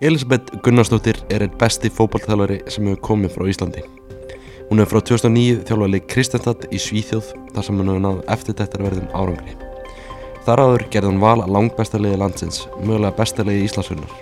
[0.00, 3.84] Elisabeth Gunnarsdóttir er einn besti fókbaltþjálfari sem hefur komið frá Íslandi.
[4.68, 9.54] Hún er frá 2009 þjálfarleik Kristenstad í Svíþjóð þar sem hún hefur náð eftirtættarverðum árangri.
[10.44, 14.12] Þar áður gerði hún val að langbestarlegi landsins, mögulega bestarlegi Íslandsfjörnar.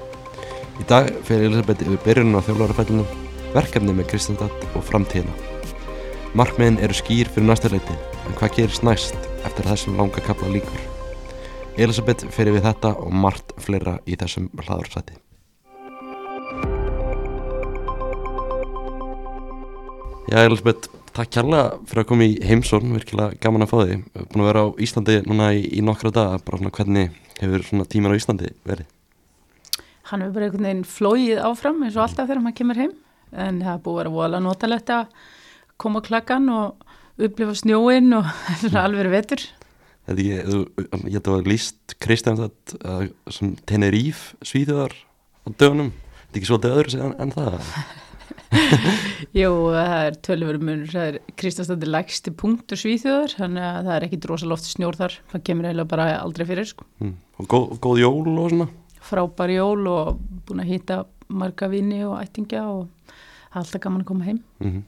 [0.79, 3.09] Í dag fer Elisabeth yfir byrjunum á þjálfarafællinu,
[3.57, 5.35] verkefni með Kristenstad og framtíðina.
[6.39, 10.87] Markmiðin eru skýr fyrir næsta leiti, en hvað gerist næst eftir þessum langa kapla líkur?
[11.75, 15.24] Elisabeth fer yfir þetta og margt fleira í þessum hlaðarsæti.
[20.25, 24.05] Já, Elisabeth, takk kærlega fyrir að koma í heimsón, virkilega gaman að fá þig.
[24.33, 27.11] Búin að vera á Íslandi núna í, í nokkra daga, bara svona hvernig
[27.43, 28.87] hefur svona tíman á Íslandi verið?
[30.09, 32.95] Hann hefur bara einhvern veginn flóið áfram eins og alltaf þegar maður kemur heim,
[33.37, 35.27] en það er búið að vera voðalega notalegt að
[35.85, 36.95] koma klakkan og
[37.29, 38.31] upplifa snjóin og
[38.63, 39.45] svona alveg vetur.
[40.09, 40.63] Þetta ekki, þú,
[41.05, 45.93] ég held að líst Kristjánstad uh, sem Teneríf svíðuðar á dögunum.
[46.25, 47.69] Þetta er ekki svolítið öðru en, en það?
[49.41, 54.07] Jú, það er tölurveru munur, það er Kristjánstandi lægsti punktur svíþjóðar, þannig að það er
[54.09, 56.87] ekki drosalóft snjór þar, það kemur eiginlega bara aldrei fyrir sko.
[57.03, 57.15] Mm.
[57.41, 58.69] Og góð, góð jól og svona?
[59.05, 61.01] Frábær jól og búin að hýta
[61.35, 62.87] marga vini og ættingja og
[63.55, 64.41] alltaf gaman að koma heim.
[64.61, 64.83] Mm -hmm.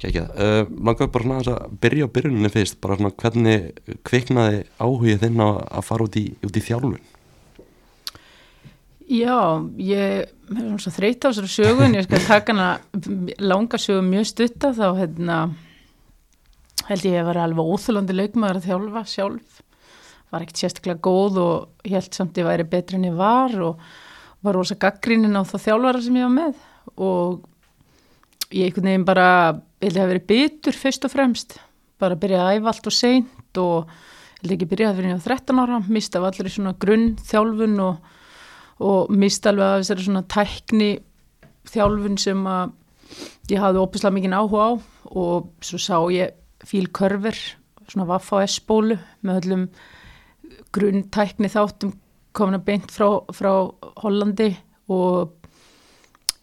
[0.00, 3.72] Kækja, uh, langar bara svona að byrja á byrjuninu fyrst, bara svona hvernig
[4.04, 6.98] kviknaði áhugið þinn að fara út í, út í þjálfun?
[9.10, 12.66] Já, ég er svo þreyt á þessari sögun, ég skal taka hana
[13.42, 15.38] langa sögu mjög stutta þá hérna,
[16.86, 19.56] held ég að vera alveg óþúlandi laugmaður að þjálfa sjálf,
[20.30, 23.82] var ekkert sérstaklega góð og ég held samt ég væri betri en ég var og
[24.46, 26.62] var rosa gaggrínin á það þjálfara sem ég var með.
[27.02, 27.42] Og
[28.54, 29.26] ég einhvern veginn bara,
[29.82, 31.58] ég held að hafa verið bitur fyrst og fremst,
[31.98, 33.90] bara að byrja að æfa allt og seint og
[34.38, 37.78] held ekki byrjaði fyrir ég á 13 ára, mista af allir í svona grunn þjálfun
[37.90, 38.16] og
[38.80, 40.90] og mista alveg að þessari svona tækni
[41.70, 42.76] þjálfun sem að
[43.50, 44.70] ég hafði ópislega mikið áhuga á.
[45.10, 46.36] Og svo sá ég
[46.66, 47.36] fíl körver
[47.90, 48.96] svona vaff á S-bólu
[49.26, 49.66] með öllum
[50.74, 51.92] grunn tækni þáttum
[52.36, 53.52] komin að beint frá, frá
[54.04, 54.52] Hollandi.
[54.90, 55.36] Og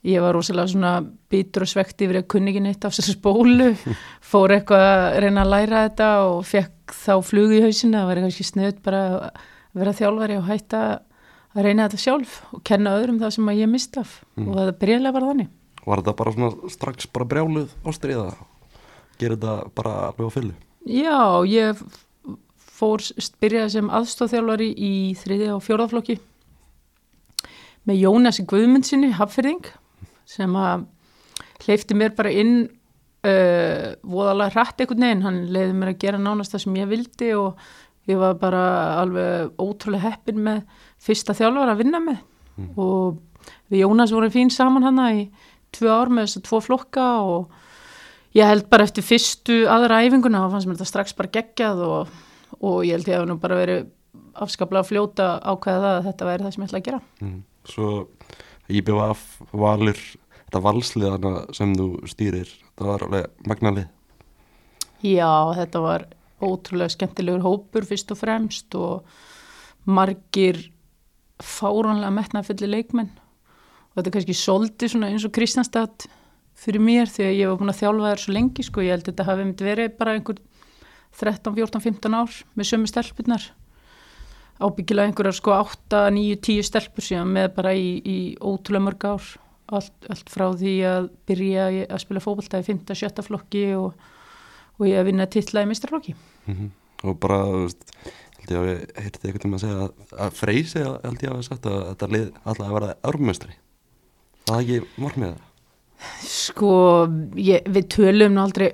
[0.08, 0.94] ég var rosalega svona
[1.31, 3.74] bitur og svegt yfir að kunningin eitt á þessu spólu
[4.31, 8.22] fór eitthvað að reyna að læra þetta og fekk þá flug í hausina það var
[8.22, 9.42] eitthvað sniðut bara að
[9.78, 10.84] vera þjálfari og hætta
[11.57, 14.47] að reyna þetta sjálf og kenna öðrum það sem ég mista af mm.
[14.47, 15.53] og það bregðilega var þannig
[15.88, 18.31] Var þetta bara svona strax bara brjáluð ástriða?
[19.18, 20.56] Gerir þetta bara alveg á fylgu?
[20.88, 21.79] Já, ég
[22.78, 23.03] fór
[23.41, 26.18] byrjaði sem aðstofþjálfari í þriði og fjórðaflokki
[27.88, 29.72] með Jónasi Guðmundsinni Hafferðing
[30.28, 30.85] sem að
[31.63, 36.53] hleyfti mér bara inn uh, voðalega hrætt einhvern veginn, hann leiði mér að gera nánast
[36.53, 37.68] það sem ég vildi og
[38.07, 38.63] ég var bara
[39.01, 40.63] alveg ótrúlega heppin með
[41.03, 42.19] fyrsta þjálfur að vinna með
[42.57, 42.69] mm.
[42.79, 43.19] og
[43.72, 45.28] við Jónas vorum fín saman hann í
[45.75, 50.45] tvö ár með þess að tvo flokka og ég held bara eftir fyrstu aðra æfinguna
[50.45, 52.16] og fannst mér þetta strax bara geggjað og,
[52.59, 53.91] og ég held ég að nú bara verið
[54.38, 57.38] afskaplega að fljóta ákveða það að þetta væri það sem ég ætla að gera mm.
[57.68, 57.89] Svo
[59.03, 60.00] af valur
[60.47, 63.88] þetta valsliðana sem þú stýrir það var alveg magnalið
[65.06, 66.07] Já, þetta var
[66.44, 69.08] ótrúlega skemmtilegur hópur fyrst og fremst og
[69.88, 70.59] margir
[71.42, 76.08] fáránlega metnafulli leikmenn og þetta er kannski soldi eins og Kristjánstad
[76.58, 79.06] fyrir mér því að ég var búin að þjálfa þér svo lengi sko, ég held
[79.06, 80.42] að þetta hafi verið bara einhver
[81.18, 83.48] 13, 14, 15 ár með sömu stelpunar
[84.58, 89.28] ábyggilega einhverjar sko 8, 9, 10 stelpur síðan með bara í, í ótrúlega mörg ár
[89.78, 92.86] allt, allt frá því að byrja að spila fókbalta í 5.
[92.98, 93.25] 7.
[93.28, 93.94] flokki og,
[94.78, 96.70] og ég að vinna tilla í mistraflokki mm -hmm.
[97.10, 97.40] og bara,
[98.40, 99.92] held ég að við heyrtið einhvern veginn að segja að,
[100.26, 103.54] að Freysi held ég að við sagt að þetta lið alltaf að vera örmestri
[104.46, 105.48] það er ekki mormið það
[106.28, 106.74] Sko,
[107.42, 108.68] ég, við tölum nú aldrei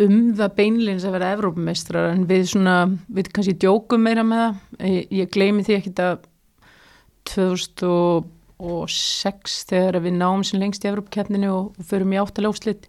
[0.00, 2.76] um það beinleins að vera Evrópumestrar en við svona,
[3.12, 4.54] við kannski djókum meira með það.
[4.88, 6.16] Ég, ég gleymi því ekki að
[7.30, 12.84] 2006 þegar við náum sem lengst í Evrópukerninu og, og förum í áttalega úslitt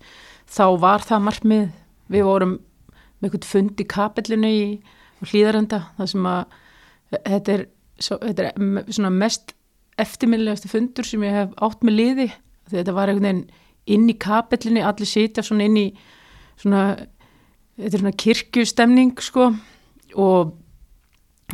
[0.51, 1.66] þá var það margmið
[2.12, 2.54] við vorum
[3.21, 4.65] með eitthvað fund í kapellinu í
[5.21, 6.56] hlýðarenda það sem að
[7.18, 7.65] þetta er,
[8.01, 9.53] svo, þetta er svona mest
[10.01, 12.29] eftirminnilegastu fundur sem ég hef átt með liði.
[12.71, 13.44] Þetta var einhvern veginn
[13.91, 15.85] inn í kapellinni allir sitja svona inn í
[16.62, 16.95] svona,
[17.77, 19.51] þetta er svona kirkjustemning sko.
[20.21, 20.53] Og,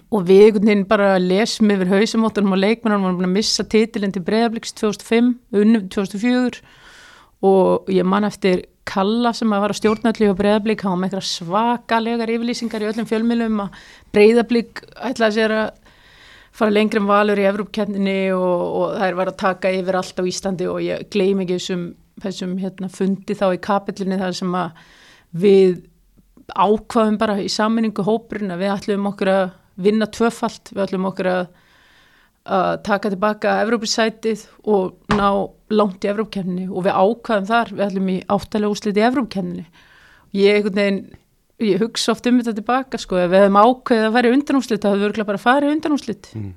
[0.07, 4.13] og við einhvern veginn bara lesum yfir hausamóttunum og leikmennar og varum að missa titilinn
[4.15, 6.61] til Breðabliks 2005 unnum 2004
[7.47, 11.27] og ég man eftir Kalla sem að var að stjórnalli og breyðablík hafa með eitthvað
[11.31, 13.81] svakalegar yfirlýsingar í öllum fjölmjölum að
[14.15, 15.67] breyðablík ætlaði sér að
[16.57, 20.23] fara lengri en valur í Evrópkenninni og, og þær var að taka yfir allt á
[20.31, 21.83] Íslandi og ég gleym ekki þessum,
[22.23, 24.81] þessum hérna, fundi þá í kapillinni þar sem að
[25.37, 25.77] við
[26.55, 29.45] ákvaðum bara í saminningu hópurinn að við ætlum okkur að
[29.77, 31.43] vinna tvöfalt, við ætlum okkur að,
[32.57, 35.29] að taka tilbaka Evrópissætið og ná
[35.73, 39.65] langt í Evrópkenninni og við ákvaðum þar, við ætlum í áttalega úslit í Evrópkenninni.
[40.37, 41.01] Ég, veginn,
[41.63, 44.83] ég hugsa oft um þetta tilbaka sko, ef við hefum ákveðið að fara í undanúslit
[44.83, 46.51] þá hefur við örgulega bara farið í undanúslit mm.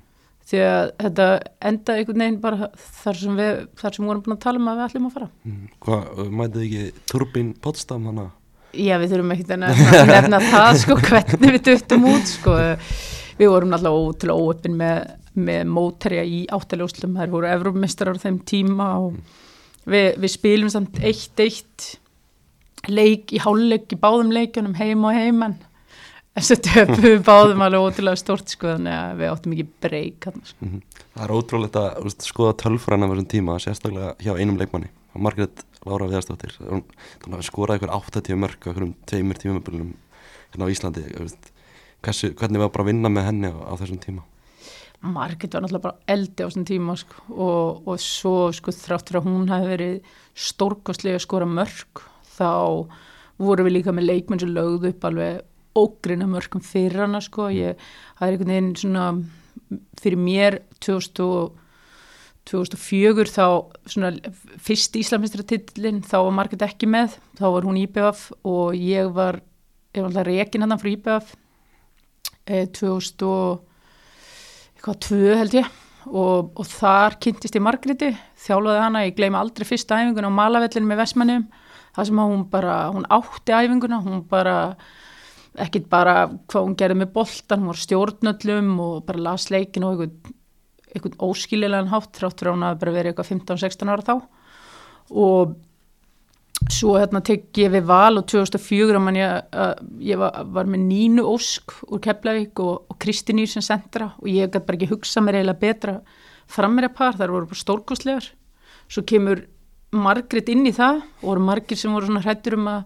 [0.51, 1.29] því að þetta
[1.71, 2.69] enda einhvern veginn bara
[3.01, 5.17] þar sem við, þar sem við vorum búin að tala um að við ætlum að
[5.17, 5.31] fara.
[5.47, 5.63] Mm.
[5.87, 8.29] Hvað, mætið ekki Turbín Potsdam að
[8.71, 12.53] Já, við þurfum ekki að nefna, nefna það sko, hvernig við duttum út sko.
[13.39, 18.39] Við vorum náttúrulega til óöppin með, með mótærja í áttaljóslum, þær voru Evrópmestrar á þeim
[18.47, 19.17] tíma og
[19.87, 21.89] við, við spilum samt eitt eitt
[22.89, 25.59] leik í háluleik í báðum leikjunum heim og heimann.
[26.31, 30.27] Þess að við báðum alveg ótrúlega stort sko, þannig að við áttum ekki breyk.
[30.31, 30.81] Mm -hmm.
[31.13, 34.89] Það er ótrúlega að skoða tölfræna á þessum tíma, sérstaklega hjá einum leikmanni.
[35.13, 36.53] Margret Lára Viðarstóttir
[37.43, 39.95] skoraði ykkur 80 mörg okkur um tveimur tímabölunum
[40.53, 41.03] hérna á Íslandi
[42.01, 44.23] Hversu, hvernig var bara að vinna með henni á, á þessum tíma?
[45.01, 49.21] Margit var náttúrulega bara eldi á þessum tíma sko, og, og svo sko, þrátt fyrir
[49.21, 50.11] að hún hafi verið
[50.47, 52.03] stórkostlega að skora mörg
[52.35, 52.51] þá
[53.41, 55.41] voru við líka með leikmenn sem lögðu upp alveg
[55.81, 57.49] ógrina mörgum fyrir hana sko.
[57.49, 57.79] ég,
[58.19, 59.07] það er einhvern veginn svona
[60.01, 61.57] fyrir mér 2000
[62.49, 63.45] 2004 þá
[63.85, 64.09] svona
[64.61, 69.41] fyrst Íslamistratillin þá var Margret ekki með þá var hún IBF og ég var
[69.93, 71.35] ég var alltaf rekin hann frá IBF
[72.49, 72.65] eh,
[74.85, 75.71] 2002 held ég.
[76.09, 78.07] Og, og þar kynntist ég Margreti
[78.41, 81.43] þjálfaði hana, ég gleyma aldrei fyrsta æfinguna á Malavellinu með Vestmannum
[81.95, 84.55] það sem hún bara, hún átti æfinguna hún bara
[85.61, 90.05] ekkit bara hvað hún gerði með boltan, hún var stjórnöllum og bara las leikin og
[90.05, 90.37] eitthvað
[90.91, 94.15] einhvern óskililegan hátt þrátt fyrir hún að bara verið eitthvað 15-16 ára þá.
[95.11, 95.53] Og
[96.69, 99.55] svo hérna tek ég við val og 2004 man ég,
[100.05, 104.29] ég var, var með Nínu Ósk úr Keflavík og, og Kristi Nýr sem sendra og
[104.29, 105.97] ég gæti bara ekki hugsa mér eiginlega betra
[106.51, 108.25] frammeira par, þar voru bara stórkostlegar.
[108.91, 109.45] Svo kemur
[109.91, 112.81] Margret inn í það og voru margir sem voru svona hrættur um að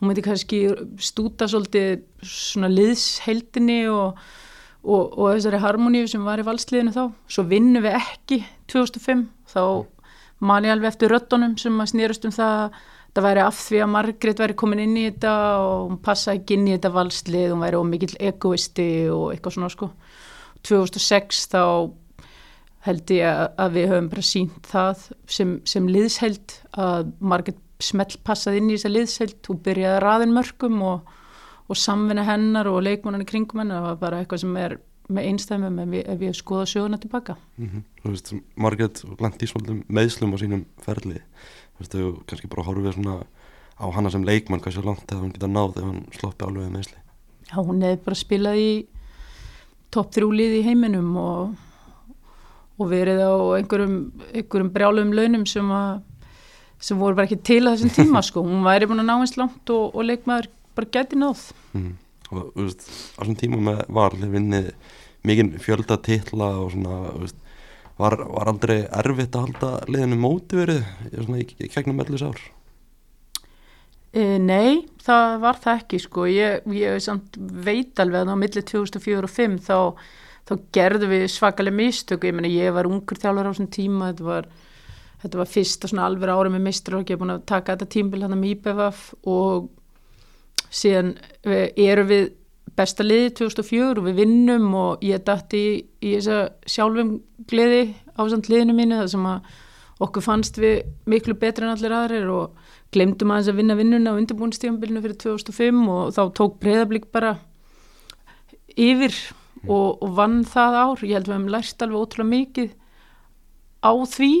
[0.00, 0.62] hún myndi kannski
[1.00, 4.16] stúta svolítið svona liðsheildinni og
[4.82, 7.02] og, og þessari harmoníu sem var í valsliðinu þá.
[7.30, 8.40] Svo vinnum við ekki
[8.72, 9.62] 2005 þá
[10.42, 12.78] man ég alveg eftir röttunum sem að snýrast um það
[13.12, 15.32] það væri af því að Margret væri komin inn í þetta
[15.62, 19.72] og hún passaði ekki inn í þetta valslið hún væri ómikill egoisti og eitthvað svona
[19.72, 19.90] sko.
[20.68, 21.64] 2006 þá
[22.86, 28.62] held ég að við höfum bara sínt það sem, sem liðsheld að Margret smelt passaði
[28.62, 29.40] inn í þessa liðsheld.
[29.50, 31.18] Og byrjaði raðin mörgum og
[31.72, 34.76] og samvinna hennar og leikmannan í kringum hennar það var bara eitthvað sem er
[35.12, 37.36] með einstæmum ef við, við skoðum sjöguna tilbaka.
[37.58, 38.42] Mm -hmm.
[38.56, 41.20] Marget lendi svolítið meðslum á sínum ferli
[41.80, 43.20] þú kannski bara horfið svona
[43.78, 46.72] á hana sem leikmann hvað svo langt hefði hann getað náð ef hann sloppi alveg
[46.72, 46.98] meðsli
[47.50, 48.70] Já, hún hefði bara spilað í
[49.92, 51.56] topp þrjúlið í heiminum og,
[52.78, 53.98] og verið á einhverjum,
[54.32, 56.00] einhverjum brjálum launum sem að
[56.82, 59.36] sem voru bara ekki til að þessum tíma sko, hún væri búin að ná eins
[59.38, 61.44] langt og, og leikmaður bara geti náð.
[61.76, 61.92] Mm.
[62.32, 64.72] og þú veist, á svona tíma með var vinnið
[65.28, 67.38] mikið fjölda titla og svona veist,
[68.00, 72.40] var, var aldrei erfitt að halda liðinu mótiverið í, í kegnum mellus ár?
[74.12, 79.22] E, Nei, það var það ekki sko, ég, ég veit alveg að á millir 2004
[79.22, 79.78] og 2005 þá,
[80.48, 84.28] þá gerðu við svakalega mistök, ég menna ég var ungur þjálfur á þessum tíma, þetta
[84.28, 84.52] var
[85.22, 88.24] þetta var fyrsta svona alveg árið með mistur og ekki búin að taka þetta tímbil
[88.24, 89.68] hann með IPVF og
[90.72, 91.12] síðan
[91.44, 92.30] eru við
[92.78, 96.38] besta liði 2004 og við vinnum og ég dætti í, í þessa
[96.68, 97.14] sjálfum
[97.50, 97.82] gleði
[98.16, 99.50] ásand liðinu mínu þar sem að
[100.02, 102.62] okkur fannst við miklu betri en allir aðrir og
[102.92, 107.36] glemdum aðeins að vinna vinnuna á undirbúinstífambilinu fyrir 2005 og þá tók breyðablík bara
[108.72, 109.14] yfir
[109.68, 111.04] og, og vann það ár.
[111.06, 112.72] Ég held að við hefum lært alveg ótrúlega mikið
[113.82, 114.32] á því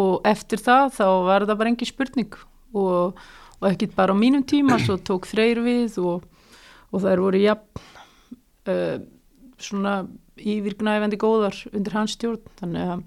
[0.00, 2.38] og eftir það þá var það bara engi spurning
[2.76, 3.18] og
[3.60, 6.24] og ekkit bara á mínum tíma svo tók freyr við og,
[6.92, 7.84] og þær voru jafn
[8.70, 8.96] uh,
[9.56, 9.98] svona
[10.36, 13.04] ívirknæfendi góðar undir hans stjórn þannig að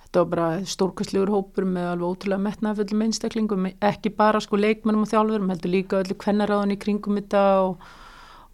[0.00, 5.10] þetta var bara stórkastlegur hópur með alveg ótrúlega metnaðfullum einstaklingum ekki bara sko leikmennum og
[5.10, 7.88] þjálfurum heldur líka öllu kvennaráðan í kringum þetta og,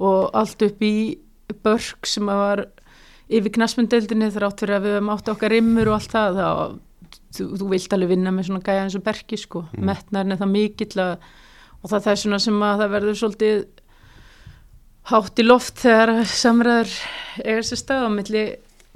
[0.00, 0.94] og allt upp í
[1.62, 2.64] börg sem að var
[3.32, 6.48] yfir knasmundeldinni þrátt fyrir að við höfum átt okkar rimmur og allt það þá
[7.36, 9.86] þú, þú vilt alveg vinna með svona gæja eins og bergi sko, mm.
[9.88, 11.28] metnaðin er það mikill að,
[11.80, 13.62] og það er svona sem að það verður svolítið
[15.10, 16.92] hátt í loft þegar samræður
[17.42, 18.44] eiga sér stað á milli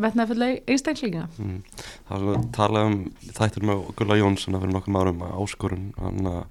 [0.03, 1.61] metnaðfullega einstaklinga Mm.
[2.09, 2.97] Það svona að tala um
[3.39, 6.47] þættur með Gulla Jónsson fyrir nokkrum árum að áskorun að,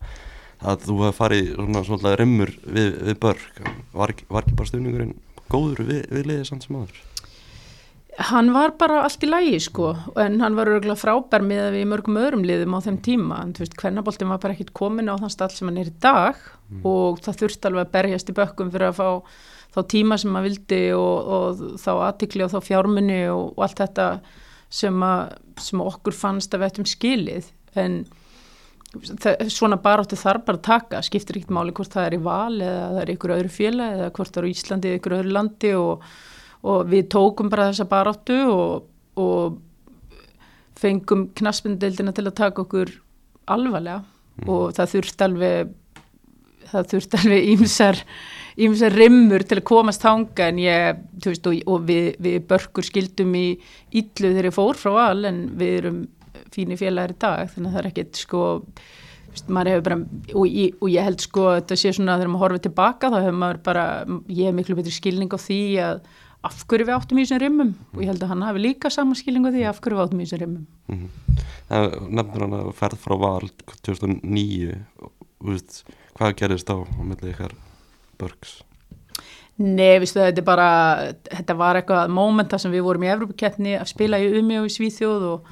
[0.65, 3.61] að þú hefði farið svona svona rimmur við, við börg
[3.93, 5.15] var, var ekki bara stuðningurinn
[5.51, 7.03] góður við, við liðið samt sem aður
[8.15, 9.89] Hann var bara allt í lægi sko
[10.21, 13.41] en hann var örgulega frábær með við mörgum öðrum liðum á þeim tíma.
[13.43, 15.97] En þú veist hvernaboltin var bara ekkit komin á þann stall sem hann er í
[15.99, 16.39] dag
[16.87, 19.09] og það þurfti alveg að berjast í bökkum fyrir að fá
[19.75, 23.81] þá tíma sem maður vildi og, og þá aðtikli og þá fjármunni og, og allt
[23.83, 24.05] þetta
[24.71, 27.49] sem, að, sem okkur fannst að við ættum skilið.
[27.75, 27.97] En
[29.19, 32.55] það, svona baráttu þarf bara að taka skiptir ekkert máli hvort það er í val
[32.61, 35.35] eða það er ykkur öðru félag eða hvort það er í Íslandi eða ykkur öðru
[35.35, 36.07] landi og,
[36.65, 38.87] og við tókum bara þessa baráttu og,
[39.21, 39.59] og
[40.79, 42.91] fengum knaspindeildina til að taka okkur
[43.53, 44.01] alvarlega.
[44.51, 45.75] Og það þurfti alveg
[46.65, 48.01] það þurfti alveg ímsar
[48.65, 52.87] ímsar rimmur til að komast þanga en ég, þú veist, og, og við, við börkur
[52.87, 53.47] skildum í
[53.91, 56.03] illu þegar ég fór frá val en við erum
[56.55, 58.43] fínir félagar í dag, þannig að það er ekkit sko,
[59.25, 59.99] þú veist, maður hefur bara
[60.39, 63.39] og ég, og ég held sko, þetta sé svona þegar maður horfið tilbaka, þá hefur
[63.43, 63.85] maður bara
[64.29, 66.05] ég hef miklu betri skilning á því að
[66.45, 67.75] af hverju við áttum í þessum rimmum?
[67.95, 70.21] Og ég held að hann hafi líka sama skilning á því af hverju við áttum
[70.21, 70.67] í þessum rimmum.
[70.91, 71.07] Mm
[71.65, 73.47] Nefnir hann að ferð frá val
[73.87, 75.11] 2009 og,
[75.41, 75.79] þú veist,
[76.13, 77.55] hvað gerist á milli ykkar
[78.21, 78.59] börgs
[79.55, 80.69] Nei, viðstu það, þetta bara,
[81.31, 84.73] þetta var eitthvað mómenta sem við vorum í Evropakeppni að spila í Umi og í
[84.75, 85.47] Svíþjóð og,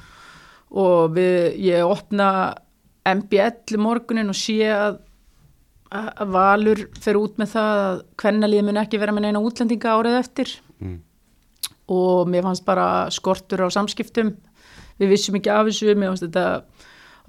[0.84, 2.28] og við, ég opna
[3.08, 5.00] MBL morgunin og sé að,
[5.88, 10.20] að Valur fer út með það að hvernalið mun ekki vera með neina útlendinga árið
[10.20, 10.98] eftir mm.
[11.94, 14.34] og mér fannst bara skortur á samskiptum
[15.00, 16.46] við vissum ekki af þessu, mér fannst þetta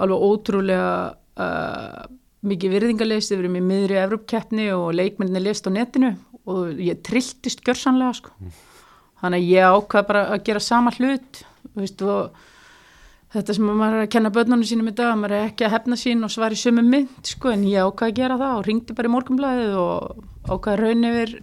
[0.04, 0.92] alveg ótrúlega
[1.40, 2.06] uh,
[2.46, 6.14] mikið virðingarleist, við erum í miðri Evrópkeppni og leikmenninni lest á netinu
[6.46, 8.34] og ég trilltist gjörsanlega sko.
[9.22, 11.42] þannig að ég ákvað bara að gera sama hlut
[11.74, 12.36] veist, og
[13.34, 15.98] þetta sem maður er að kenna börnunum sínum í dag, maður er ekki að hefna
[16.00, 18.98] sín og svar í sömu mynd sko, en ég ákvað að gera það og ringdi
[18.98, 21.36] bara í morgunblæðið og ákvað að raun yfir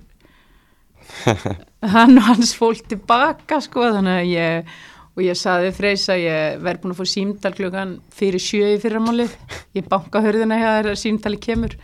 [1.95, 4.73] hann og hans fólk tilbaka sko, þannig að ég
[5.13, 8.79] og ég saði Freys að ég verð búin að fá símdal klukkan fyrir sjö í
[8.81, 9.35] fyrramálið.
[9.77, 11.77] Ég banka hörðina hér þegar símdali kemur.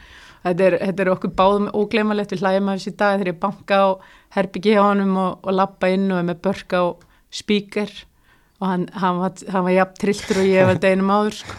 [0.47, 3.81] Þetta er, þetta er okkur báðum ógleimalegt við hlægjum af þessi dag þegar ég banka
[3.85, 3.89] á
[4.39, 6.85] herbyggi hjá honum og, og lappa inn og er með börk á
[7.35, 7.93] spíker
[8.63, 11.59] og hann, hann, var, hann var jafn trilltur og ég var deginum áður sko.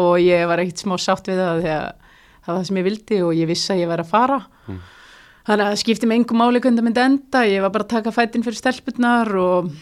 [0.00, 1.66] og ég var ekkert smá sátt við það að
[2.42, 4.38] það var það sem ég vildi og ég vissi að ég væri að fara.
[4.66, 4.80] Mm.
[5.46, 7.94] Þannig að það skipti mig engum máli hvernig það myndi enda ég var bara að
[7.96, 9.72] taka fætin fyrir stelpunnar og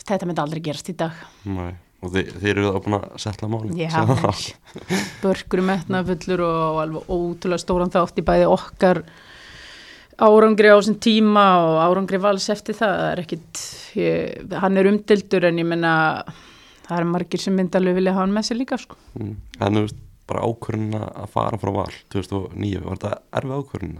[0.00, 1.16] þetta myndi aldrei gerast í dag
[1.48, 1.72] Nei.
[2.02, 3.98] og þið, þið eru það búin að setla málin Já,
[5.24, 9.04] börkur metnafullur og alveg ótrúlega stóran þátt í bæði okkar
[10.20, 13.64] árangri á þessum tíma og árangri vals eftir það, það er ekkit
[13.96, 15.94] ég, hann er umdildur en ég menna
[16.90, 18.98] það er margir sem myndi alveg vilja hafa hann með sér líka sko.
[19.16, 19.34] mm.
[19.60, 23.94] en þú veist bara ákvörðin að fara frá val 2009, var þetta erfið ákvörðin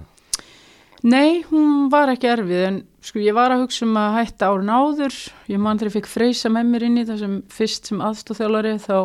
[1.00, 4.68] Nei, hún var ekki erfið en sko ég var að hugsa um að hætta árun
[4.68, 5.14] áður,
[5.48, 8.74] ég man þegar ég fikk freysa með mér inn í það sem fyrst sem aðstofþjálari
[8.84, 8.98] þá,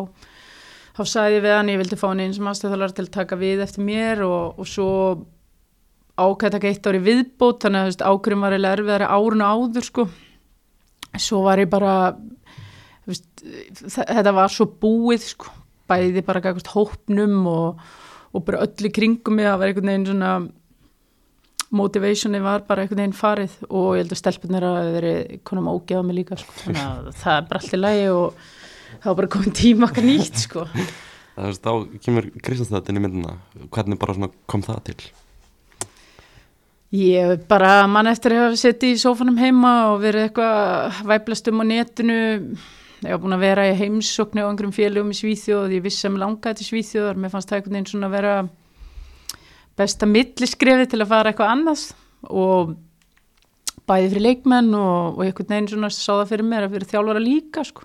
[0.98, 3.38] þá sagði ég við hann ég vildi fá hann einn sem aðstofþjálari til að taka
[3.40, 4.20] við eftir mér.
[4.26, 4.90] Og, og svo
[6.20, 10.06] ákvæði taka eitt ári viðbót þannig að veist, ákvörðum var eiginlega erfiðari árun áður sko.
[11.16, 11.96] Svo var ég bara
[13.08, 13.26] veist,
[13.88, 15.48] þetta var svo búið sko,
[15.88, 17.82] bæði bara gækast hópnum og,
[18.36, 20.36] og bara öll í kringum mig að vera einhvern veginn svona
[21.74, 25.14] motivationi var bara einhvern veginn farið og ég held að stelpunir að veri
[25.46, 26.54] konum að ógefa mig líka sko.
[26.62, 28.40] þannig að það er bara allt í lagi og
[28.94, 30.66] það var bara komin tíma okkar nýtt sko.
[31.36, 33.34] Það veist, þá kemur Kristjánstættin í myndina
[33.68, 35.00] hvernig bara svona kom það til
[36.96, 41.60] ég bara mann eftir að hafa sett í sófanum heima og verið eitthvað væplast um
[41.60, 42.18] á netinu
[43.02, 46.14] ég var búin að vera í heimsóknu á einhverjum félögum í Svíþjóð ég vissi að
[46.14, 48.36] mér langaði til Svíþjóðar mér fannst það einhvern veginn svona að vera
[49.76, 51.86] besta milliskrefið til að fara eitthvað annars
[52.26, 52.74] og
[53.86, 57.22] bæði fyrir leikmenn og, og einhvern veginn svona sá það fyrir mér að fyrir þjálfara
[57.22, 57.84] líka sko.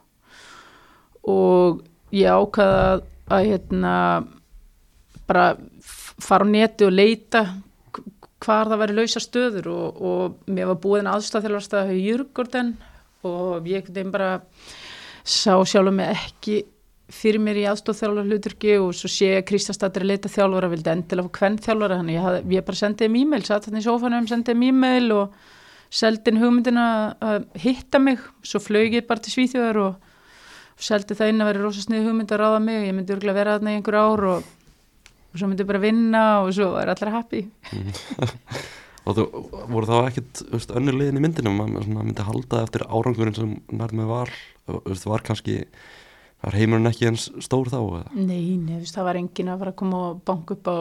[1.29, 1.81] og
[2.15, 3.95] ég ákvaða að, hérna
[5.29, 5.45] bara
[6.21, 7.43] fara á neti og leita
[8.41, 12.73] hvar það væri lausa stöður og, og mér var búið en aðstæðþjálfarstað hjá Jürgorden
[13.27, 14.31] og ég einhvern veginn bara
[15.21, 16.63] sá sjálf mig ekki
[17.11, 21.27] fyrir mér í aðstofþjálfara hluturki og svo sé ég að að leita þjálfara, vildi endilega
[21.27, 24.29] fá hvern þjálfara, þannig ég, hafði, ég bara sendið um e-mail, satt hann í sófanum,
[24.29, 25.35] sendið um e-mail og
[25.91, 26.85] seldin hugmyndina
[27.19, 30.09] að hitta mig, svo flög ég bara til Svíþjóðar og
[30.81, 33.57] seldi það inn að vera rosa snið hugmynd að ráða mig, ég myndi örgulega vera
[33.57, 34.51] þarna í einhver ár og,
[35.31, 37.43] og svo myndi ég bara vinna og svo er allir happy.
[39.05, 39.25] og þú
[39.73, 40.43] voru þá ekkit
[40.77, 44.33] önnur liðin í myndinu maður myndi halda eftir árangurinn sem nær með var
[45.09, 45.63] var kannski
[46.43, 48.03] var heimurinn ekki eins stór þá eða?
[48.17, 50.79] Nei, veist, það var enginn að fara að koma og banka upp á,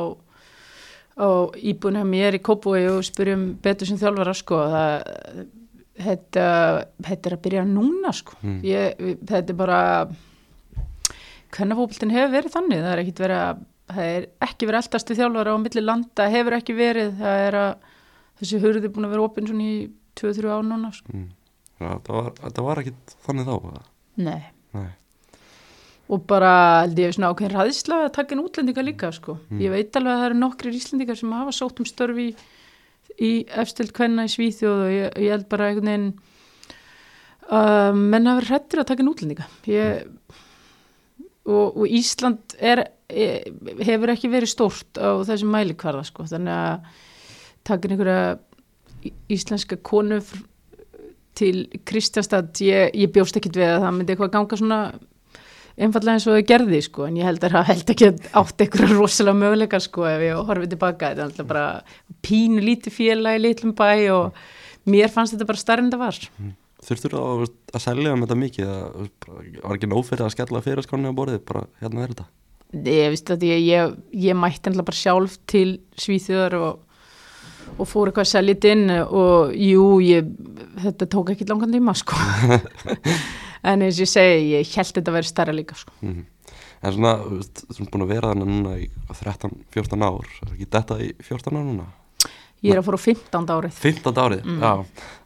[1.20, 1.28] á
[1.60, 4.94] íbúinu hjá mér í Kópúi og spyrjum betur sem þjálfara sko það
[6.00, 6.44] þetta,
[7.04, 8.60] þetta er að byrja núna sko Mm.
[8.64, 9.80] ég, þetta er bara
[11.50, 15.54] fókbaltin hefur verið þannig það er ekkit verið að það er ekki verið eldastu þjálfara
[15.54, 17.70] á milli landa hefur ekki verið, það er að
[18.40, 19.74] þessi hurði búin að vera opinn svona í
[20.20, 21.12] 2-3 ár núna sko.
[21.12, 21.28] Mm.
[21.80, 23.82] Já, það var, það var ekkit þannig þá eða?
[24.20, 24.42] Nei
[24.76, 24.88] Nei.
[26.10, 26.52] Og bara
[26.82, 29.36] held ég svona ákveðin ræðisla að taka inn útlendinga líka sko.
[29.50, 29.60] Mm.
[29.62, 32.34] ég veit alveg að það eru nokkri íslendingar sem hafa sótt um störfi í,
[33.20, 36.08] í efstild kvenna í Svíþjóð og ég, ég held bara einhvern veginn
[37.50, 40.10] uh, menn hafa verið hrættir að taka inn útlendinga ég,
[41.46, 43.46] og, og Ísland er, er,
[43.84, 46.26] hefur ekki verið stórt á þessum mælikvarða sko.
[46.30, 46.94] þannig að
[47.70, 50.18] taka inn einhverja íslenska konu
[51.38, 54.80] til Kristjánstad ég, ég bjóst ekkit við að það myndi eitthvað ganga svona
[55.80, 58.08] einfallega eins og þau gerði sko en ég held að það held ekki
[58.40, 61.10] átt eitthvað rosalega möguleika sko ef ég horfið tilbaka.
[61.10, 61.66] Þetta er alltaf bara
[62.26, 64.42] pínu lítið félag í litlum bæ og
[64.90, 66.20] mér fannst þetta bara starrið en það var
[66.80, 67.42] Þurftur þú að,
[67.76, 70.62] að selja um þetta mikið að, þú veist, bara, var ekki nóg fyrir að skella
[70.64, 72.28] fyrir skonni á borðið, bara hérna er þetta?
[72.86, 75.66] Ég veist að ég, ég, ég mætti alltaf bara sjálf til
[76.00, 77.02] Svíþjóðar og,
[77.76, 80.32] og fór eitthvað að selja þetta inn og jú, ég,
[80.86, 82.16] þetta tók ekki langan tíma sko
[83.62, 85.92] en eins og ég segi, ég held þetta að vera starra líka sko.
[86.02, 86.26] Mm.
[86.80, 91.00] En svona, þú erum búin að vera þannig núna í 13-14 ár er ekki þetta
[91.04, 91.88] í 14 ár núna?
[92.60, 93.50] ég er að fóra á 15.
[93.56, 93.72] árið.
[93.80, 94.60] 15 árið, Mm.
[94.60, 94.72] já,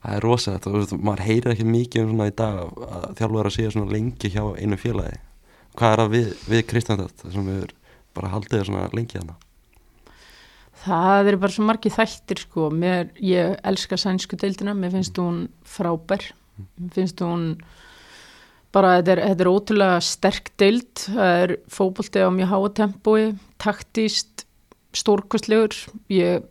[0.04, 0.66] það er rosalegt.
[1.02, 4.44] Maður heyrir ekki mikið um svona í dag að þjálfur að sé svona lengi hjá
[4.62, 5.18] einu félagi.
[5.74, 7.64] Hvað er það við, við Kristjándat sem við
[8.14, 9.34] bara haldið svona lengi hana
[10.84, 15.48] Það er bara svo margið þættir sko, mér, ég elska sænsku deildina, mér finnst hún
[15.64, 16.26] frábær,
[16.78, 17.46] mér finnst hún
[18.74, 23.22] bara, þetta er, þetta er ótrúlega sterk deild, það er fótbolti á mjög háa tempói,
[23.62, 24.44] taktíst,
[24.94, 25.76] stórkostlegur,
[26.12, 26.44] ég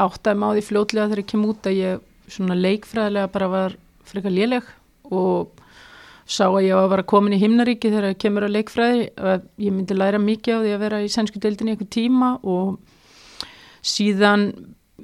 [0.00, 3.74] áttaði mig á því fljótlega þegar ég kem út að ég svona leikfræðilega bara var
[4.06, 4.68] frekar léleg
[5.10, 5.56] og
[6.30, 9.06] sá að ég var að vera komin í himnaríki þegar ég kemur að leikfræði,
[9.66, 12.78] ég myndi læra mikið á því að vera í sænsku deildinni einhver tíma og
[13.82, 14.50] síðan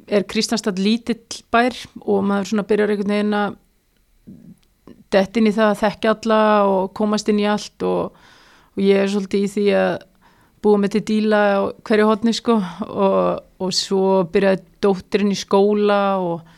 [0.07, 1.74] er Kristjánstad lítill bær
[2.05, 3.57] og maður svona byrjar einhvern veginn að
[5.14, 6.40] dett inn í það að þekkja alla
[6.71, 8.16] og komast inn í allt og,
[8.75, 9.97] og ég er svolítið í því að
[10.66, 16.01] búa með til díla á hverju hotni sko og, og svo byrjaði dóttirinn í skóla
[16.23, 16.55] og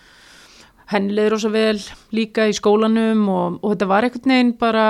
[0.93, 1.81] henni leiður ósa vel
[2.17, 4.87] líka í skólanum og, og þetta var einhvern veginn bara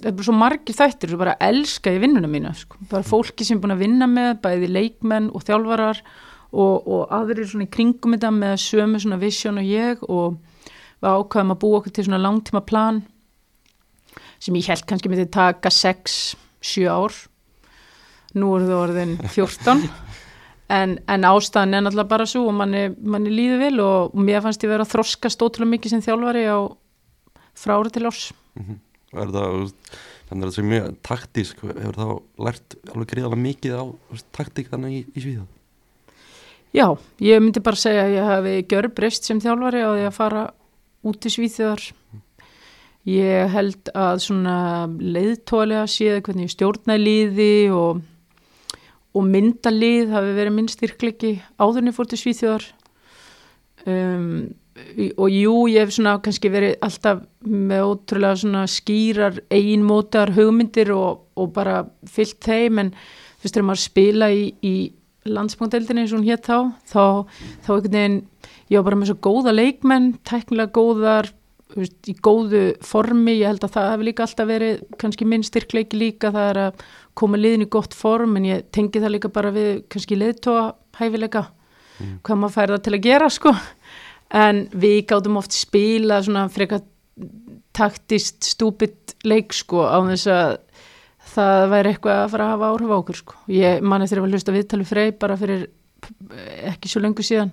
[0.00, 3.46] þetta er bara svo margir þættir, svo bara elska í vinnuna mína sko, bara fólki
[3.46, 6.02] sem er búin að vinna með bæði leikmenn og þjálfarar
[6.50, 10.40] og, og aðrir svona í kringum þetta með sömu svona vision og ég og
[11.00, 13.02] við ákvaðum að búa okkur til svona langtíma plan
[14.40, 17.16] sem ég held kannski myndi taka 6-7 ár.
[18.36, 19.88] Nú eru það orðin 14
[20.78, 24.62] en, en ástæðan er náttúrulega bara svo og manni, manni líður vel og, mér fannst
[24.64, 26.58] ég vera að þroskast ótrúlega mikið sem þjálfari á
[27.58, 28.28] frá ári til árs.
[29.10, 29.96] Er það, þú veist,
[30.28, 33.84] þannig að það sé mjög taktísk, hefur þá lært alveg greiðalega mikið á
[34.36, 35.48] taktík þannig í, í Svíþjóð?
[36.70, 36.86] Já,
[37.26, 40.44] ég myndi bara segja að ég hafi gjörbreyst sem þjálfari á því að fara
[41.06, 41.84] út í Svíþjóðar.
[43.08, 44.56] Ég held að svona
[45.00, 48.02] leiðtólega séð hvernig ég stjórna í liði og,
[49.16, 52.66] og mynda lið hafi verið minn styrklegi áðurinn ég fór til Svíþjóðar.
[53.88, 54.52] Um,
[55.16, 61.24] og jú, ég hef svona kannski verið alltaf með ótrúlega svona skýrar eiginmótar hugmyndir og,
[61.36, 64.74] og bara fyllt þeim en þú veist þegar maður spila í, í
[65.28, 67.04] landsbúndeldinni eins og hún hétt þá þá,
[67.64, 68.20] þá einhvern veginn
[68.70, 71.30] ég var bara með svo góða leikmenn, tæknilega góðar
[71.76, 73.36] veist, í góðu formi.
[73.40, 76.84] Ég held að það hefur líka alltaf verið kannski minn styrkleiki líka, það er að
[77.18, 81.48] koma liðin í gott form, en ég tengi það líka bara við kannski liðtóa hæfileika
[82.24, 83.50] hvað maður fær það til að gera sko,
[84.40, 86.86] en við gátum oft spila svona frekar
[87.76, 90.54] taktist stúpid leik sko á þess að
[91.30, 93.36] það væri eitthvað að fara að hafa áhrif á okkur sko.
[93.52, 95.68] Ég man eftir að hlusta viðtali frey bara fyrir
[96.70, 97.52] ekki svo lengur síðan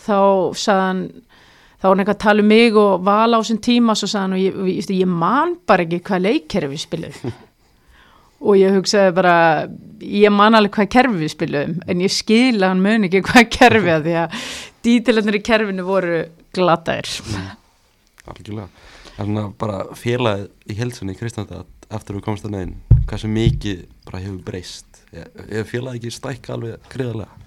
[0.00, 0.18] þá
[0.58, 1.04] saðan
[1.78, 4.36] þá var hann eitthvað að tala um mig og vala á þessum tíma svo saðan
[4.36, 7.34] og ég, ég, ég man bara ekki hvað leikkerfi við spiluðum.
[8.44, 9.34] Og ég hugsaði bara
[10.04, 13.46] ég man alveg hvað kerfi við spiluðum en ég skil að hann mun ekki hvað
[13.54, 14.34] kerfi að því að
[14.84, 16.18] dítilarnir í kerfinu voru
[16.52, 17.08] glataðir.
[18.28, 18.66] Algjörlega,
[19.14, 22.74] það er svona bara félagið í helsunni í Kristjándat eftir við komst að neginn,
[23.08, 23.80] hversu mikið
[24.10, 27.43] bara hefur breyst, hefur félagið ekki stækka alveg greiðarlega Ég, bre-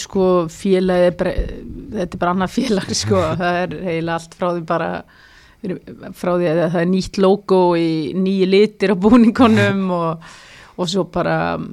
[0.00, 3.20] sko félagi þetta er bara annað félag sko.
[3.40, 4.90] Það er eiginlega allt frá því bara
[6.16, 10.26] frá því að það er nýtt logo í nýju litir á búningunum og,
[10.76, 11.72] og svo bara um,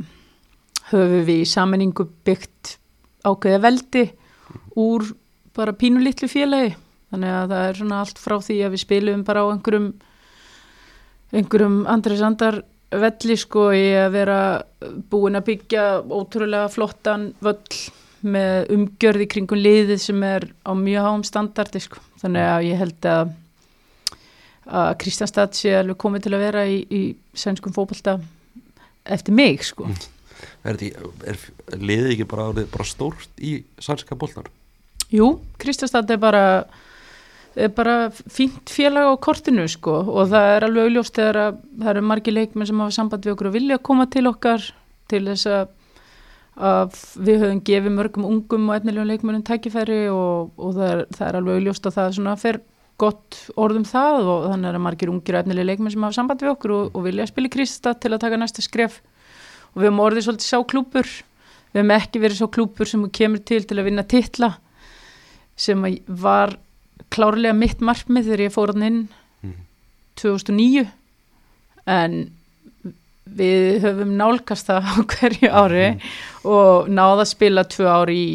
[0.90, 2.78] höfum við í sammenningu byggt
[3.24, 4.08] ákveða veldi
[4.80, 5.06] úr
[5.54, 6.74] bara pínu litlu félagi.
[7.14, 9.92] Þannig að það er svona allt frá því að við spilum bara á einhverjum
[11.34, 12.64] einhverjum Andres Andar
[13.02, 14.40] velli sko í að vera
[15.10, 17.80] búin að byggja ótrúlega flottan völl
[18.24, 22.00] með umgjörði kringum liðið sem er á mjög háum standardi sko.
[22.22, 23.34] Þannig að ég held að
[24.64, 27.02] að Kristjánstad sé alveg komið til að vera í, í
[27.36, 28.18] sænskum fótbolta
[29.04, 29.90] eftir mig sko.
[30.64, 31.40] Er, þetta, er,
[31.76, 34.48] er liðið ekki bara, bara stórt í sænska boltar?
[35.12, 36.72] Jú, Kristjánstad er bara er
[37.78, 42.04] bara fínt félag á kortinu sko og það er alveg auðljóst þegar að það eru
[42.10, 44.66] margi leikmenn sem hafa samband við okkur og vilja koma til okkar
[45.12, 45.74] til þess að,
[46.58, 51.28] að við höfum gefið mörgum ungum og efnilegum leikmennum tækifæri og, og það, er, það
[51.28, 52.60] er alveg auðljóst að það svona fer
[53.04, 56.44] gott orðum það og þannig er að margir ungir og efnilegum leikmenn sem hafa samband
[56.44, 59.00] við okkur og, og vilja spila í Kristjánstad til að taka næsta skref.
[59.74, 61.10] Og við höfum orðið svolítið sá klúpur
[61.74, 64.54] við höfum ekki verið sá klúpur sem kemur til til að vinna titla
[65.58, 66.58] sem að var
[67.14, 69.02] klárlega mitt markmið þegar ég fór hann inn
[69.44, 69.58] Mm.
[70.22, 70.86] 2009
[71.90, 72.14] en
[73.34, 75.86] við höfum nálgast það á hverju ári
[76.48, 78.30] og náða að spila tvö ári í,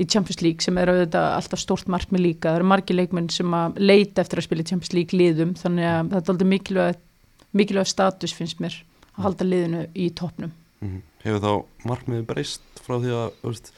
[0.00, 3.56] í Champions League sem er auðvitað alltaf stórt markmið líka það eru margir leikmenn sem
[3.56, 7.00] að leita eftir að spila Champions League liðum þannig að þetta er aldrei mikilvæg,
[7.60, 8.76] mikilvæg status finnst mér
[9.14, 10.52] að halda liðinu í toppnum
[10.84, 10.98] Mm.
[11.24, 13.68] Hefur þá markmiðið breyst frá því að,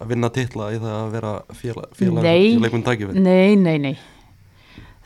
[0.00, 2.54] að vinna titla í það að vera félag, félag Nei.
[3.20, 3.94] Nei, nei, nei.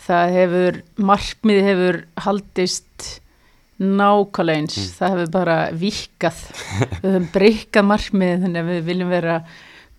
[0.04, 0.78] Það hefur,
[1.10, 3.06] markmið hefur haldist
[3.80, 4.76] nákvæmlega eins.
[4.78, 4.90] Mm.
[4.98, 6.40] Það hefur bara vikað.
[7.02, 9.38] við höfum breykað markmið þannig að við viljum vera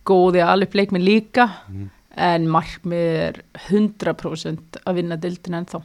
[0.06, 1.90] góði að alveg leikmið líka Mm.
[2.16, 5.82] en markmið er 100% að vinna dildin ennþá.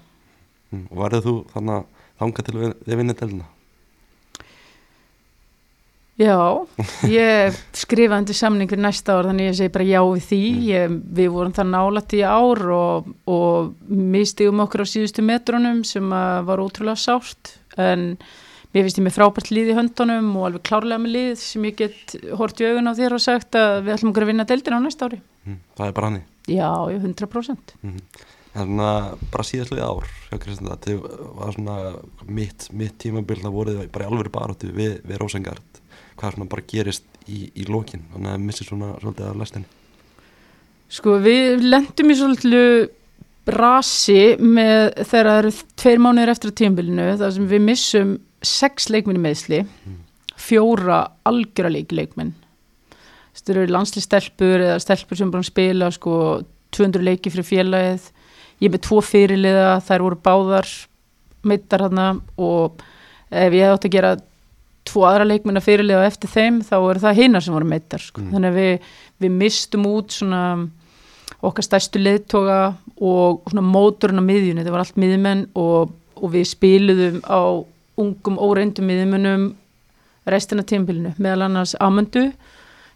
[0.70, 0.85] Mm.
[0.92, 3.49] Og værið þú þannig að þanga til að þið vinna delina?
[6.20, 6.37] Já,
[7.09, 10.40] ég skrifaði undir samning fyrir næsta ár þannig að ég segi bara já við því
[10.68, 16.12] ég, við vorum það nálætt í ár og, og mistigum okkur á síðustu metrunum sem
[16.12, 18.04] að var ótrúlega sárt en
[18.74, 21.78] mér finnst ég með frábært lið í höndunum og alveg klárlega með lið sem ég
[21.80, 24.78] get hort í augun á þér og sagt að við ætlum okkur að vinna deildina
[24.78, 25.56] á næsta ári Mm.
[25.72, 26.24] Það er bara hannig.
[26.52, 28.00] Já, ég 100% Mm.
[28.61, 30.96] En svona bara síðastlega ár þetta
[31.38, 31.76] var svona
[32.26, 35.80] mitt, mitt tímabil það voruð bara í alvöru baráttu við, við Rósengard
[36.20, 39.70] hvað svona bara gerist í, í lokin þannig að missir svona svolítið af lestinni.
[40.90, 42.66] Sko við lendum í svolítið
[43.50, 48.12] brasi með þegar það eru tveir mánuðir eftir á tímabilinu þar sem við missum
[48.44, 49.64] sex leikminni meðsli
[50.40, 52.35] fjóra algjöra leik leikminn
[53.40, 56.14] þetta eru landslýstelpur eða stelpur sem bara spila sko
[56.76, 58.09] 200 leiki fyrir félagið.
[58.61, 60.68] Ég er með tvo fyrirliða, þær voru báðar
[61.48, 62.83] meittar hana og
[63.30, 64.16] ef ég átt að gera
[64.88, 68.23] tvo aðra leikminna fyrirliða eftir þeim þá eru það hinnar sem voru meittar sko.
[68.23, 68.31] Mm.
[68.35, 68.93] þannig að við,
[69.25, 70.43] við mistum út svona
[71.40, 72.61] okkar stærstu leiðtoga
[73.01, 77.40] og svona mótorinn á miðjunni, þetta var allt miðjumenn og, og við spiluðum á
[78.01, 79.47] ungum óreindum miðjumennum
[80.31, 82.29] restina tímbilinu, meðal annars Amundu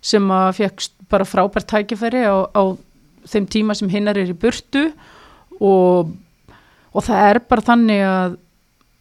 [0.05, 2.63] sem að fekk bara frábært tækifæri á, á
[3.29, 4.91] þeim tíma sem hinnar er í burtu
[5.61, 6.13] og,
[6.93, 8.37] og það er bara þannig að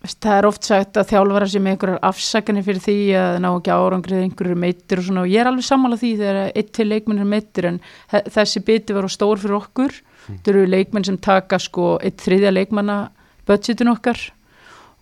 [0.04, 4.24] það er oft sagt að þjálfara sem einhverjar afsakanir fyrir því að ná ekki árangrið
[4.26, 7.30] einhverjur meittir og svona og ég er alveg sammála því þegar eitt til leikmenn er
[7.32, 7.78] meittir en
[8.12, 9.96] þe- þessi biti var á stór fyrir okkur.
[10.28, 12.98] Þetta eru leikmenn sem taka sko eitt þriðja leikmanna
[13.48, 14.20] budgetin okkar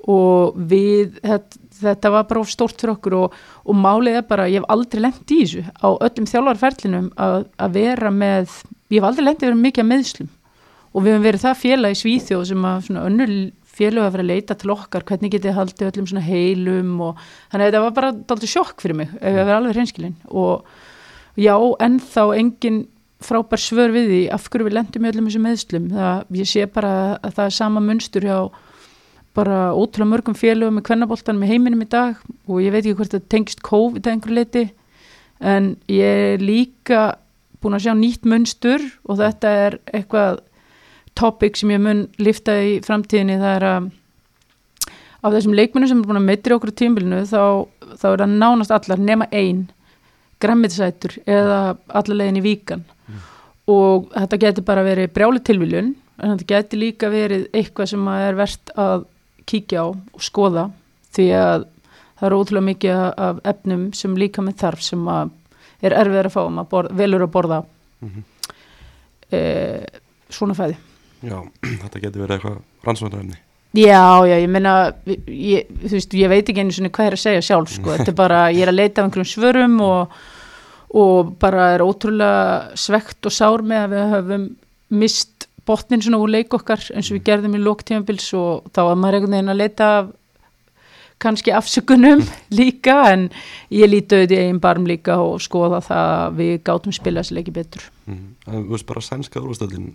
[0.10, 3.36] og við þetta, þetta var bara of stórt fyrir okkur og,
[3.66, 7.76] og málið er bara, ég hef aldrei lent í þessu á öllum þjálfarferlinum að, að
[7.78, 8.56] vera með,
[8.90, 10.32] ég hef aldrei lent í að vera mikið að meðslum
[10.92, 13.36] og við hefum verið það félag í Svíþjóð sem að svona önnur
[13.82, 17.20] félag að vera að leita til okkar, hvernig getið haldið öllum svona heilum og
[17.52, 20.18] þannig að þetta var bara daldið sjokk fyrir mig, ef ég að vera alveg hreinskilin.
[20.32, 20.66] Og
[21.42, 21.56] já,
[21.88, 22.84] ennþá engin
[23.22, 26.68] frábær svör við því af hverju við lendum í öllum þessum meðslum það, ég sé
[26.74, 28.38] bara að það er sama munstur hjá
[29.38, 33.14] bara ótrúlega mörgum félögum með kvennaboltanum í heiminum í dag og ég veit ekki hvort
[33.16, 34.64] það tengist COVID að einhver leiti
[35.40, 37.04] en ég er líka
[37.62, 40.42] búin að sjá nýtt munstur og þetta er eitthvað
[41.18, 43.90] topic sem ég mun lifta í framtíðinni það er að
[45.22, 47.42] af þessum leikmennum sem er búin að meitri okkur á tímbilinu þá,
[48.00, 49.68] þá er það nánast allar nema ein
[50.42, 51.58] græmmiðsætur eða
[51.94, 52.86] allar leiðin í víkan.
[53.70, 58.40] Og þetta getur bara verið brjáli tilviljun en þetta getur líka verið eitthvað sem er
[58.40, 59.06] verðt að
[59.52, 60.66] kíkja á og skoða
[61.14, 61.68] því að
[62.18, 65.32] það er ótrúlega mikið af efnum sem líka með þarf sem að
[65.82, 67.62] er erfiðar að fá um að borða, velur að borða
[68.02, 68.24] Mhm.
[69.38, 69.84] uh,
[70.34, 70.78] svona fæði
[71.22, 71.38] Já,
[71.86, 73.40] þetta getur verið eitthvað rannsóknarefni
[73.72, 74.72] Já, já, ég meina,
[75.08, 78.12] ég, þú veist, ég veit ekki einu svona hvað er að segja sjálf, sko, þetta
[78.12, 80.18] er bara, ég er að leita af einhverjum svörum og,
[80.92, 84.50] og bara er ótrúlega svegt og sár með að við höfum
[85.02, 89.00] mist botnin svona úr leik okkar eins og við gerðum í lóktímabils og þá var
[89.00, 90.12] maður einhvern veginn að leita af
[91.22, 92.26] kannski afsökunum
[92.60, 93.28] líka en
[93.70, 97.38] ég líti auðvitað í einn barm líka og skoða það að við gátum spila þessi
[97.38, 97.88] leiki betur.
[98.10, 98.28] mm.
[98.48, 99.94] En þú veist bara sænska úrvastöldin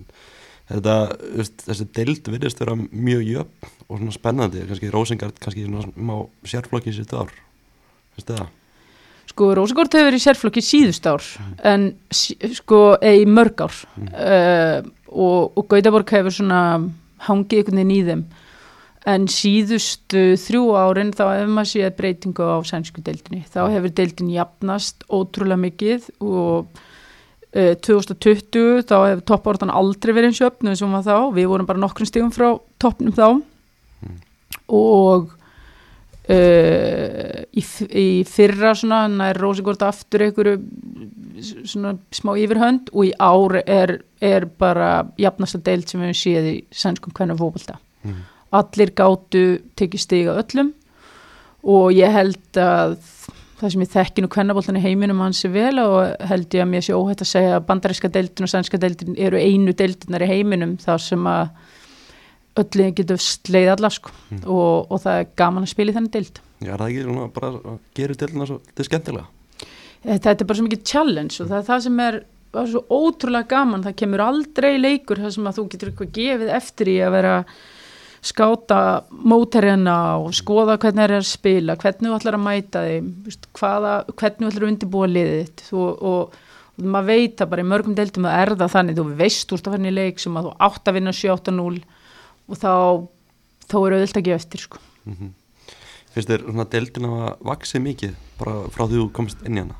[0.67, 0.95] Þetta,
[1.63, 4.65] þessi deild virðist vera mjög jöfn og svona spennandi.
[4.67, 6.17] Kannski Rósingard, kannski svona má
[6.49, 7.35] sérflokki sér ár.
[8.17, 8.49] Veistu það?
[9.31, 11.25] Sko, Rósagórt hefur verið sérflokki síðust ár
[11.67, 13.79] en sko, eða í mörg ár.
[14.07, 16.61] Uh, og, og Gautaborg hefur svona
[17.27, 18.27] hangið einhvern veginn í þeim.
[19.07, 23.45] En síðustu þrjú árin þá hefur maður séð breytingu á sænsku deildinni.
[23.47, 26.81] Þá hefur deildin jafnast ótrúlega mikið og
[27.55, 30.43] 2020 þá hefur topportan aldrei verið eins
[30.83, 31.35] og hún var þá.
[31.37, 33.43] Við vorum bara nokkrum stigum frá toppnum þá
[34.67, 35.31] og
[36.29, 40.57] uh, í, í fyrra svona nær Rósigort aftur einhverju
[41.69, 46.49] svona smá yfirhönd og í ár er, er bara jafnasta deild sem við höfum séð
[46.51, 48.21] í sænskum hvernig fókbalta Mm.
[48.55, 49.41] allir gátu
[49.75, 50.69] tekið stiga öllum
[51.67, 52.93] og ég held að
[53.61, 56.71] það sem ég þekki nú kvennaboltan í heiminum hans er vel og held ég að
[56.73, 60.31] mér sé óhætt að segja að bandaríska deildin og sænska deildin eru einu deildinar í
[60.31, 61.49] heiminum þar sem að
[62.61, 64.13] öllin getur sleið alla sko.
[64.31, 64.45] Mm.
[64.45, 66.41] og, og það er gaman að spila í þennan deild.
[66.61, 69.67] Já, er það ekki svona bara að gera deildina svo, þetta er skemmtilega?
[70.07, 72.23] Þetta er bara svo mikið challenge og það er það sem er
[72.57, 76.53] er svo ótrúlega gaman, það kemur aldrei leikur þar sem að þú getur eitthvað gefið
[76.57, 77.35] eftir í að vera
[78.27, 83.09] skáta móterina og skoða hvernig það er að spila, hvernig þú ætlar að mæta þeim,
[83.61, 86.37] hvaða, hvernig þú ætlar að undirbúa liðið þitt og, og,
[86.77, 89.77] maður veit að bara í mörgum deildum að er það þannig, þú veist úr að
[89.77, 91.81] fara í leik sem að þú átt að vinna 7-8-0
[92.47, 92.73] og þá,
[93.67, 94.85] þá er auðvitað að gefa eftir sko.
[95.09, 95.35] mm
[96.17, 99.75] Finnst þér svona deildina að vaksið mikið bara frá því þú komst inn í hana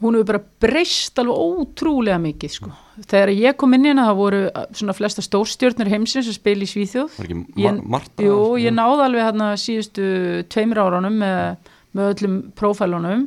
[0.00, 2.72] hún hefur bara breyst alveg ótrúlega mikið sko.
[3.04, 6.70] Þegar ég kom inn hana það voru uh, svona flesta stórstjörnir heimsins að spila í
[6.70, 7.16] Svíþjóð.
[7.18, 10.06] Var ekki mar margt Jú, ég náði alveg hérna síðustu
[10.52, 13.26] tveimur árunum með, með öllum prófælunum.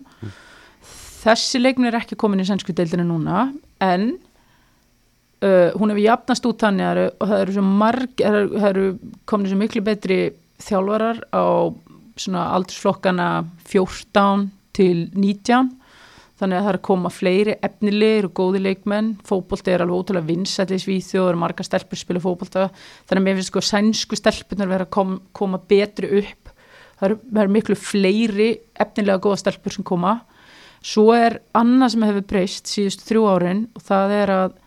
[1.19, 3.49] Þessi leikminn er ekki komin í sænsku deildinu núna
[3.83, 4.09] en
[5.43, 8.85] uh, hún hefur jafnast út þannig að það eru- marg það eru
[9.29, 10.19] komin svo miklu betri
[10.63, 11.43] þjálfarar á
[12.19, 13.27] svona aldursflokkana
[13.69, 15.69] 14 til 19
[16.39, 19.09] þannig að það er að koma fleiri efnilegir og góði leikmenn.
[19.27, 22.69] Fótbolti er alveg ótrúlega vinsætt í Svíþjóð og margar stelpur spila fótbolta.
[23.09, 26.53] Þannig að mér finnst sko sænsku stelpunar vera að kom, koma betri upp.
[26.99, 28.49] Það eru, það eru miklu fleiri
[28.79, 30.15] efnilega góða stelpur sem koma.
[30.79, 34.57] Svo er annað sem hefur breyst síðustu þrjú árin og það er að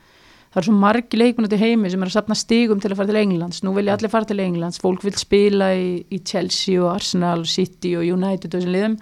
[0.52, 2.98] það er svo margi leikmenn út í heimi sem er að sapna stigum til að
[2.98, 3.62] fara til Englands.
[3.64, 7.94] Nú vilja allir fara til Englands, fólk vil spila í, í Chelsea og Arsenal, City
[7.96, 8.98] og United og þessum liðum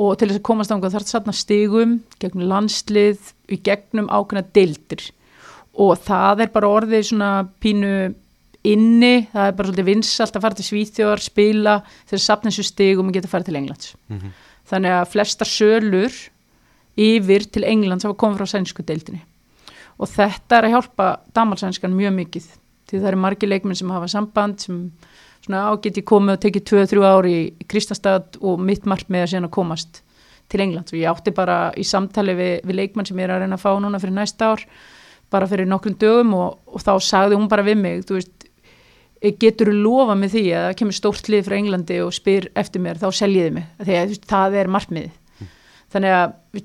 [0.00, 4.46] og til þess að komast ánga þarf það sapna stigum gegnum landslið, í gegnum ákveðna
[4.56, 5.04] deildir.
[5.80, 7.94] Og það er bara orðið svona pínu
[8.66, 11.74] inni, það er bara svolítið vinsalt að fara til Svíþjóðar, spila
[12.10, 13.94] að sapna þessu stigum og geta að fara til Englands.
[14.08, 14.32] Mhm.
[14.70, 16.14] þannig að flesta sölur
[17.00, 19.22] yfir til Englands hafa komið frá sænsku deildinni.
[19.98, 22.46] Og þetta er að hjálpa damalsænskan mjög mikið
[22.90, 24.78] því það eru margir leikmenn sem hafa samband sem
[25.44, 29.48] svona á geti komið og tekið 2-3 ári í Kristastad og mitt markmið er síðan
[29.48, 30.02] að komast
[30.50, 30.92] til Englands.
[30.92, 33.64] Og ég átti bara í samtali við, við leikmenn sem ég er að reyna að
[33.64, 34.66] fá núna fyrir næsta ár
[35.30, 38.46] bara fyrir nokkrum dögum og, og þá sagði hún bara við mig þú veist,
[39.38, 42.82] getur þú lofa með því að það kemur stórt lið frá Englandi og spyr eftir
[42.82, 45.48] mér, þá seljiði mig að þú veist, það er markmiðið.
[45.90, 46.62] Þannig að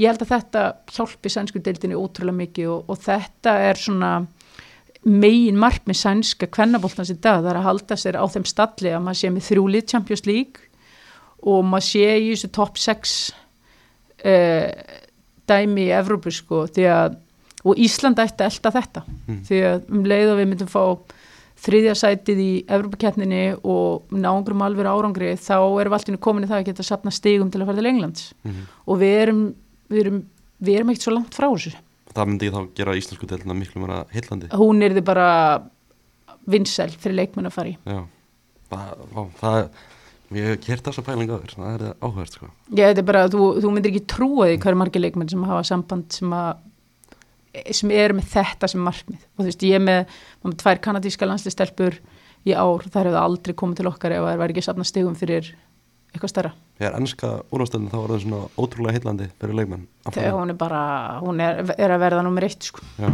[0.00, 4.12] ég held að þetta hjálpi sænsku deildinni ótrúlega mikið og, og þetta er svona
[5.04, 9.04] megin markmið sænska kvennaboltans í dag, það er að halda sér á þeim stalli að
[9.06, 10.66] maður sé með þrjúlið Champions League
[11.42, 13.14] og maður sé í þessu top 6
[14.24, 14.68] uh,
[15.48, 17.16] dæmi í Evrópu sko, að
[17.60, 19.40] og Ísland ætti að elta þetta Mm.
[19.46, 20.82] því að um leið og við myndum fá
[21.60, 26.56] þriðja sætið í Evrópakeppninni og nángrum alveg árangri þá erum við alltaf komin í það
[26.62, 28.62] að geta sapna stigum til að fara til Englands Mhm.
[28.88, 29.42] og við erum
[29.90, 30.18] við erum,
[30.62, 31.74] við erum ekkert svo langt frá þessu
[32.10, 34.50] Það myndi ekki þá gera íslensku deildina miklu meira heillandi.
[34.58, 35.28] Hún er þið bara
[36.50, 37.76] vinsæl fyrir leikmenn að fara í.
[37.86, 38.00] Já,
[38.72, 39.60] það, vá, það
[40.30, 42.50] ég hef kert þessa pælinga aður, það er áhverst sko.
[42.70, 45.64] ég þetta er bara, þú, þú myndir ekki trúa því hverju margir leikmenn sem hafa
[45.66, 46.66] samband sem að
[47.74, 49.22] sem eru með þetta sem markmið.
[49.34, 51.96] Og þú veist, ég er með, með tvær kanadíska landslýstelpur
[52.46, 55.50] í ár, þær hefðu aldrei komið til okkar ef það væri ekki safna stigum fyrir
[56.10, 56.52] eitthvað stærra.
[56.80, 60.82] Þegar ennska úrvastöldin þá var það svona ótrúlega heillandi fyrir leikmenn þegar hún er bara,
[61.22, 62.84] hún er, er að verða nummer eitt sko.
[62.98, 63.12] Já,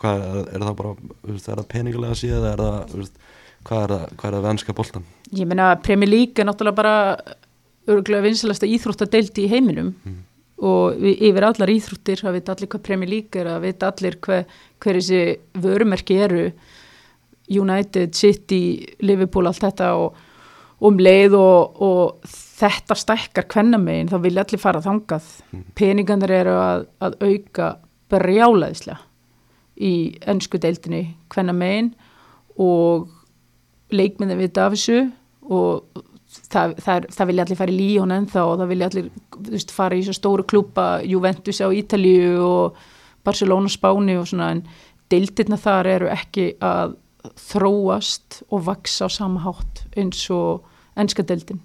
[0.00, 0.94] hvað er, er það bara
[1.30, 3.08] er það peningulega síða eða er það
[3.64, 6.80] hvað er það, hvað er það við ennska boltan ég meina Premier League er náttúrulega
[6.80, 6.94] bara
[7.90, 9.92] örgulega vinsalasta íþróttadeildi í heiminum.
[10.04, 10.22] Mm.
[10.64, 14.18] og við, yfir allar íþróttir það veit allir hvað Premier League er það veit allir
[14.24, 14.44] hver,
[14.80, 15.22] hver þessi
[15.60, 16.46] vörumerki eru.
[17.44, 20.14] United, City, Liverpool allt þetta og,
[20.80, 25.64] og um leið og, og þetta stækkar kvennamegin þá vilja allir fara þangað Mm.
[25.78, 27.68] peningarnir eru að, að auka
[28.10, 28.98] brjálaðislega
[29.80, 29.92] í
[30.30, 31.92] ennsku deildinni kvennamegin
[32.58, 33.08] og
[33.94, 34.98] leikmyndin við þessu
[35.50, 36.02] og
[36.50, 39.10] það, það, það vilja allir fara í Líón ennþá og það vilja allir
[39.50, 42.82] veist, fara í svo stóru klúpa Juventus á Ítalíu og
[43.24, 44.64] Barcelona Spáni og svona en
[45.12, 46.96] deildirna þar eru ekki að
[47.40, 50.64] þróast og vaksa á sama hátt eins og
[50.96, 51.62] ennska deildin.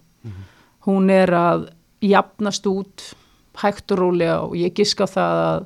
[0.87, 1.67] Hún er að
[2.01, 3.11] jafnast út
[3.59, 5.65] hægt og rólega og ég giska það að,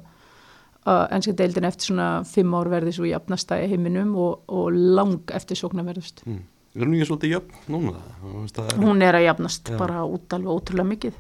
[0.90, 5.30] að ennska deildin eftir svona fimm ár verði svo jafnasta í heiminum og, og lang
[5.36, 6.42] eftir sóknarverðust mm.
[6.74, 8.00] Við erum ekki svolítið jöfn núna?
[8.58, 9.76] Er, hún er að jafnast Já.
[9.78, 11.20] bara út alveg ótrúlega mikið.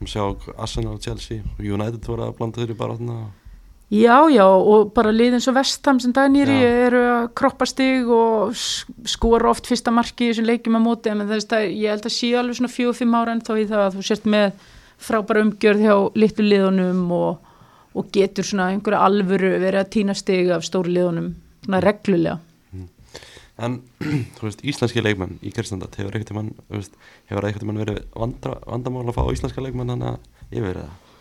[0.00, 0.24] Við sjá
[0.56, 3.18] Arsenal, Chelsea og United voru að blanda þeirri bara þarna
[3.92, 6.70] já já og bara liðin svo vestam sem dagnýri Já.
[6.88, 11.12] eru að kroppa stig og skora oft fyrsta marki þessum leikjum að móti.
[11.12, 13.66] En það er, ég held að sé alveg svona fjögur fimm ára en þá í
[13.68, 14.64] það að þú sért með
[15.02, 17.52] frábæra umgjörð hjá litlu liðunum og,
[17.92, 21.34] og getur svona einhverja alvöru verið að týna stig af stóru liðunum
[21.66, 22.40] svona reglulega.
[23.62, 23.78] En
[24.38, 26.96] þú veist, íslenski leikmenn í Kirstendat hefur ekkert mann, veist,
[27.28, 31.11] hefur ekkert mann verið vandamál að fá íslenska leikmenn þannig að yfir það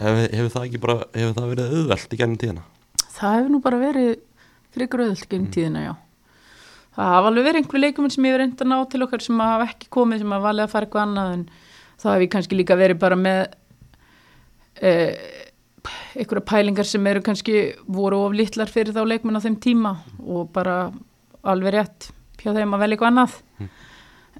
[0.00, 2.62] hefur, hefur það ekki bara hefur það verið auðvelt í gennum tíðina
[3.16, 4.10] það hefur nú bara verið
[4.74, 5.52] fyrir gröðult gegn Mm.
[5.56, 5.92] tíðina, já
[6.96, 9.38] það hafa alveg verið einhverju leikumenn sem ég hef reynd að ná til okkar sem
[9.40, 11.44] hafa ekki komið, sem hafa valið að fara eitthvað annað en
[12.00, 13.40] þá hef ég kannski líka verið bara með
[14.82, 15.44] eh,
[16.18, 17.54] einhverja pælingar sem eru kannski
[17.88, 20.78] voru of litlar fyrir þá leikmenn á þeim tíma og bara
[21.42, 22.10] alveg rétt
[22.40, 23.68] hjá þeim að velja eitthvað annað Mm.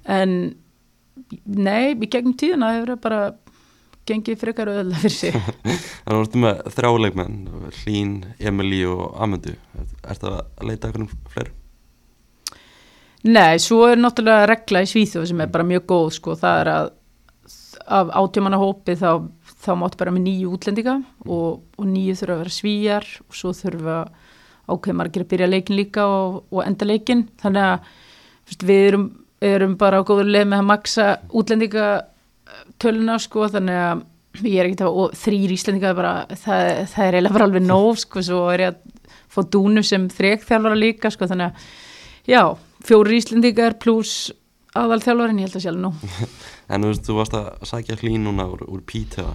[0.05, 0.31] en
[1.45, 3.19] nei, í gegnum tíðina hefur það bara
[4.09, 5.35] gengið frekar auðvitað fyrir sig.
[6.03, 7.35] Þannig að þú veist með þrjá leikmenn
[7.81, 9.57] Hlín, Emilí og Amundu.
[10.01, 11.53] Er það að leita eitthvað um fleiri?
[13.21, 16.71] Nei, svo er náttúrulega regla í Svíþjóð sem er bara mjög góð sko, það er
[16.73, 16.89] að
[17.91, 19.25] af átjömanna hópi þá,
[19.61, 23.53] þá máttu bara með nýju útlendinga og, og nýju þurfa að vera svíjar og svo
[23.57, 23.97] þurfa
[24.71, 27.91] ákveð margir að byrja leikin líka og, og enda leikin þannig að
[28.47, 29.07] fyrst, við erum,
[29.43, 31.07] erum bara á góður leið með að maksa
[31.41, 31.87] útlendinga
[32.81, 34.03] töluna sko þannig að
[34.47, 38.01] ég er ekki það og þrýr íslendinga bara, það, það er eiginlega bara alveg nóg
[38.01, 42.43] sko svo er ég að fá dúnu sem þrekþjálfara líka sko þannig að já,
[42.87, 44.31] fjóri íslendingar pluss
[44.77, 45.93] aðalþjálfarin, ég held að sjálf nú
[46.71, 49.25] En þú veist, þú varst að sækja Hlín núna úr, úr Píta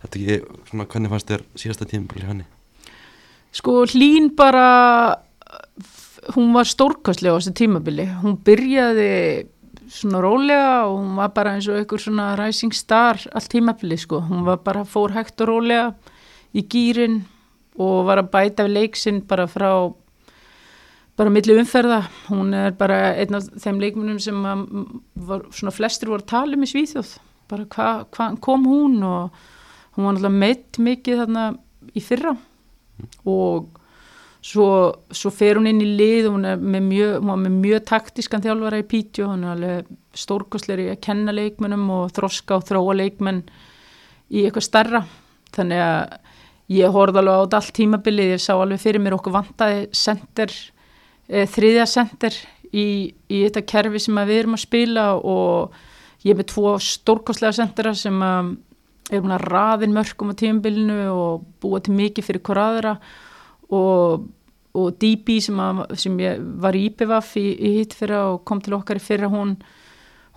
[0.00, 2.46] Þetta ekki, svona, hvernig fannst þér síðasta tímabili henni?
[3.54, 4.66] Sko hlín bara
[6.34, 8.06] hún var stórkostlega á þessu tímabili.
[8.22, 9.10] Hún byrjaði
[9.90, 14.20] svona rólega og hún var bara eins og einhver svona rising star allt tímabili sko,
[14.22, 15.90] hún var bara fór hægt og rólega
[16.54, 17.22] í gýrin
[17.80, 19.72] og var að bæta við leiksinn bara frá
[21.20, 26.24] bara milli umferða, hún er bara einn af þeim leikmunum sem var, svona flestir voru
[26.24, 27.10] að tala um í Svíþjóð.
[27.50, 29.42] Bara hvað hva kom hún og
[29.96, 31.44] hún var náttúrulega meitt mikið þarna
[31.92, 32.32] í fyrra.
[33.28, 33.68] Og
[34.40, 34.68] svo,
[35.12, 38.80] svo fer hún inn í lið hún er með mjög, var með mjög taktískan þjálfara
[38.80, 43.42] í Pítjó, hún er alveg stórkostleiri að kenna leikmennum og þroska og þróa leikmenn
[44.30, 45.02] í eitthvað starra
[45.54, 46.16] þannig að
[46.70, 50.54] ég horfði alveg á þetta allt tímabilið, ég sá alveg fyrir mér okkur vantaði sender,
[51.28, 52.36] e, þriðja sender
[52.70, 52.88] í,
[53.28, 55.80] í þetta kerfi sem við erum að spila og
[56.24, 61.48] ég er með tvo stórkostlega sendera sem er búin að raðin mörgum á tímabilinu og
[61.62, 62.94] búa til mikið fyrir hver aðra.
[63.00, 63.29] og,
[63.76, 68.60] og DB sem, að, sem ég var í IPVF í, í hitt fyrra og kom
[68.62, 69.56] til okkar í fyrra hún,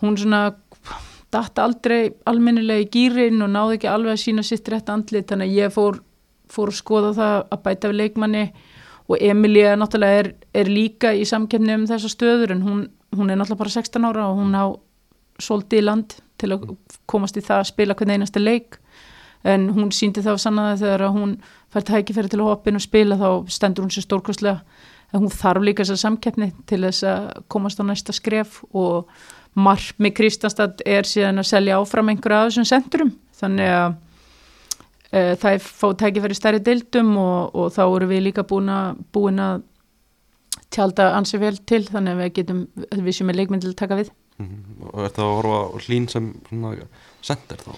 [0.01, 0.47] hún svona
[1.33, 5.51] datt aldrei almennilega í gýrin og náði ekki alveg að sína sitt rétt andlit þannig
[5.51, 5.99] að ég fór,
[6.51, 8.43] fór að skoða það að bæta við leikmanni
[9.09, 12.83] og Emilia náttúrulega er, er líka í samkefni um þessa stöður en hún,
[13.15, 14.65] hún er náttúrulega bara 16 ára og hún á
[15.41, 16.65] svolítið í land til að
[17.09, 18.79] komast í það að spila hvern einasta leik
[19.43, 21.35] en hún síndi þá sannaði þegar að hún
[21.73, 24.61] fær tækifæri til að hoppa inn og spila þá stendur hún sér stórkostlega.
[25.13, 29.11] En hún þarf líka þessa samkeppni til þess að komast á næsta skref og
[29.53, 33.11] margmi Kristanstad er síðan að selja áfram einhverja af þessum sendurum.
[33.37, 33.93] Þannig að
[35.11, 39.03] e, það er fáið tækifæri stærri deildum og, og þá eru við líka búin að,
[39.13, 39.67] búin að
[40.73, 43.99] tjálta ansi vel til þannig að við getum við sem er leikmynd til að taka
[44.01, 44.13] við.
[44.41, 44.89] Mhm.
[44.89, 46.29] og er það að horfa á hlín sem
[47.21, 47.73] sender þá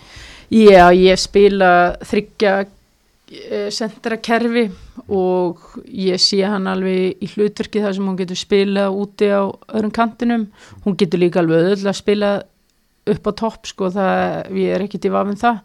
[0.53, 1.69] Já, ég spila
[2.05, 4.67] þryggja uh, sendera kerfi
[5.09, 9.93] og ég sé hann alveg í hlutverki þar sem hún getur spilað úti á öðrum
[9.95, 10.47] kantinum.
[10.85, 12.31] Hún getur líka alveg öðvöld að spila
[13.05, 15.61] upp á topp sko, það, ég er ekkert í vafum það.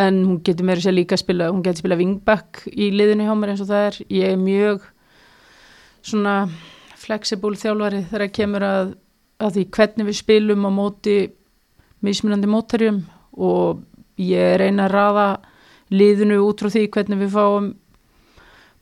[0.00, 3.34] En hún getur meira sér líka að spila hún getur spila wingback í liðinu hjá
[3.36, 4.84] mér eins og það er, ég er mjög
[6.06, 6.34] svona
[7.00, 8.92] flexible þjálfari þegar það kemur að,
[9.40, 11.16] að því hvernig við spilum á móti
[12.04, 13.00] mismunandi mótarjum
[13.40, 13.80] og
[14.20, 15.28] ég reyna að raða
[15.90, 17.70] liðinu út frá því hvernig við fáum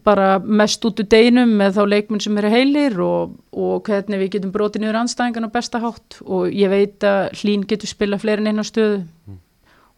[0.09, 4.33] bara mest út úr deginum með þá leikmenn sem eru heilir og, og hvernig við
[4.37, 6.21] getum brotið niður anstæðingan á besta hátt.
[6.25, 9.03] Og ég veit að hlín getur spila fleirin einn á stöðu.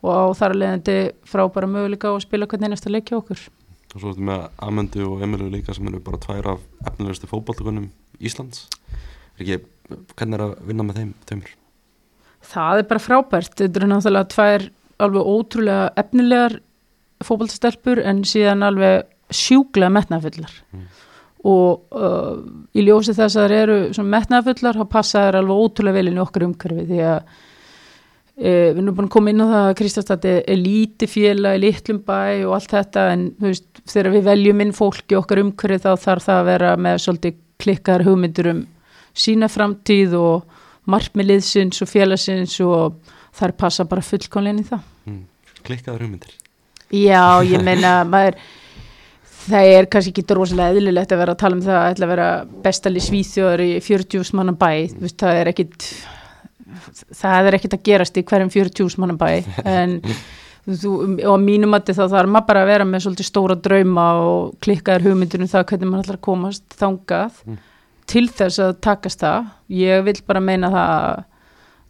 [0.01, 3.45] Og á þar að leiðandi frábæra möguleika á að spila hvernig einasta leikja okkur.
[3.91, 7.91] Og svo ertu með Amendu og Emilu líka sem eru bara tvær af efnilegustu fótballtökunum
[8.19, 8.67] Íslands.
[9.37, 9.61] Er ekki,
[10.17, 11.57] hvernig er að vinna með þeim tveimur?
[12.51, 14.69] Það er bara frábært, þetta eru náttúrulega tvær
[15.05, 16.59] alveg ótrúlega efnilegar
[17.25, 20.87] fótballstelpur en síðan alveg sjúklega metnafullar Mm.
[21.51, 22.41] og uh,
[22.77, 26.25] í ljósi þess að það eru metnafullar þá passa þær alveg ótrúlega vel inn í
[26.25, 27.21] okkar umhverfi því að
[28.37, 31.63] e, við erum búin að koma inn á það að Kristastati er lítið félag í
[31.65, 35.81] litlum bæ og allt þetta en veist þegar við veljum inn fólk í okkar umhverfi
[35.87, 38.61] þá þarf það að vera með svolítið klikkar hugmyndur um
[39.17, 44.87] sína framtíð og markmiðliðsins og félagsins og þar passa bara fullkonlega inn í það.
[45.07, 45.21] Mm.
[45.67, 46.33] Klikkaður hugmyndir.
[46.91, 48.41] Já, ég meina maður
[49.51, 52.13] það er kannski ekki rosalega eðlilegt að vera að tala um það að ætla að
[52.15, 52.29] vera
[52.67, 54.71] bestali svíþjóður í 40 manna bæ.
[55.01, 55.87] Veist, það er ekkit
[57.21, 59.31] það er ekkit að gerast í hverjum 40 manna bæ.
[59.65, 59.97] En
[60.69, 60.93] þú,
[61.25, 64.53] og á mínum mati þá þarf maður bara að vera með svolítið stóra drauma og
[64.63, 67.59] klikkaður hugmyndur um það hvernig maður ætlar að komast þangað Mm.
[68.11, 69.51] til þess að takast það.
[69.71, 71.25] Ég vil bara meina það að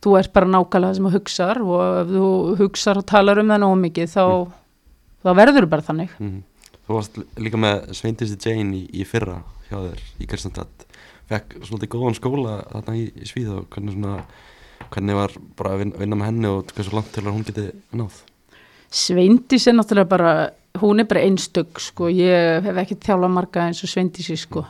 [0.00, 2.28] þú ert bara nákvæmlega sem þú hugsar og ef þú
[2.60, 4.24] hugsar og talar um það nóg mikið þá,
[5.24, 6.14] þá verður þú bara þannig.
[6.18, 6.38] Mm.
[6.86, 10.86] Þú varst líka með Sveindisti Jane í, í fyrra hjá þér í Kristanstad
[11.30, 14.16] fekk svolítið góðan skóla þarna í, í Svíð og hvernig svona
[14.90, 17.66] hvernig var bara að vinna, vinna með henni og hversu langt til að hún geti
[17.94, 18.18] náð?
[18.90, 20.32] Sveindís er náttúrulega bara
[20.80, 22.08] hún er bara einstök sko.
[22.10, 24.64] Ég hef ekki þjálað marga eins og Sveindísi sko.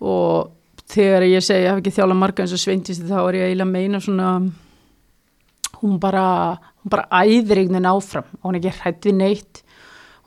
[0.00, 0.52] Og
[0.90, 3.68] þegar ég segi ég hef ekki þjálað marga eins og Sveindísi þá er ég eiginlega
[3.68, 4.30] að meina svona
[5.80, 6.24] hún bara
[6.80, 8.30] hún bara æðir einhvern veginn áfram.
[8.42, 9.62] Hún er ekki hrætt við neitt.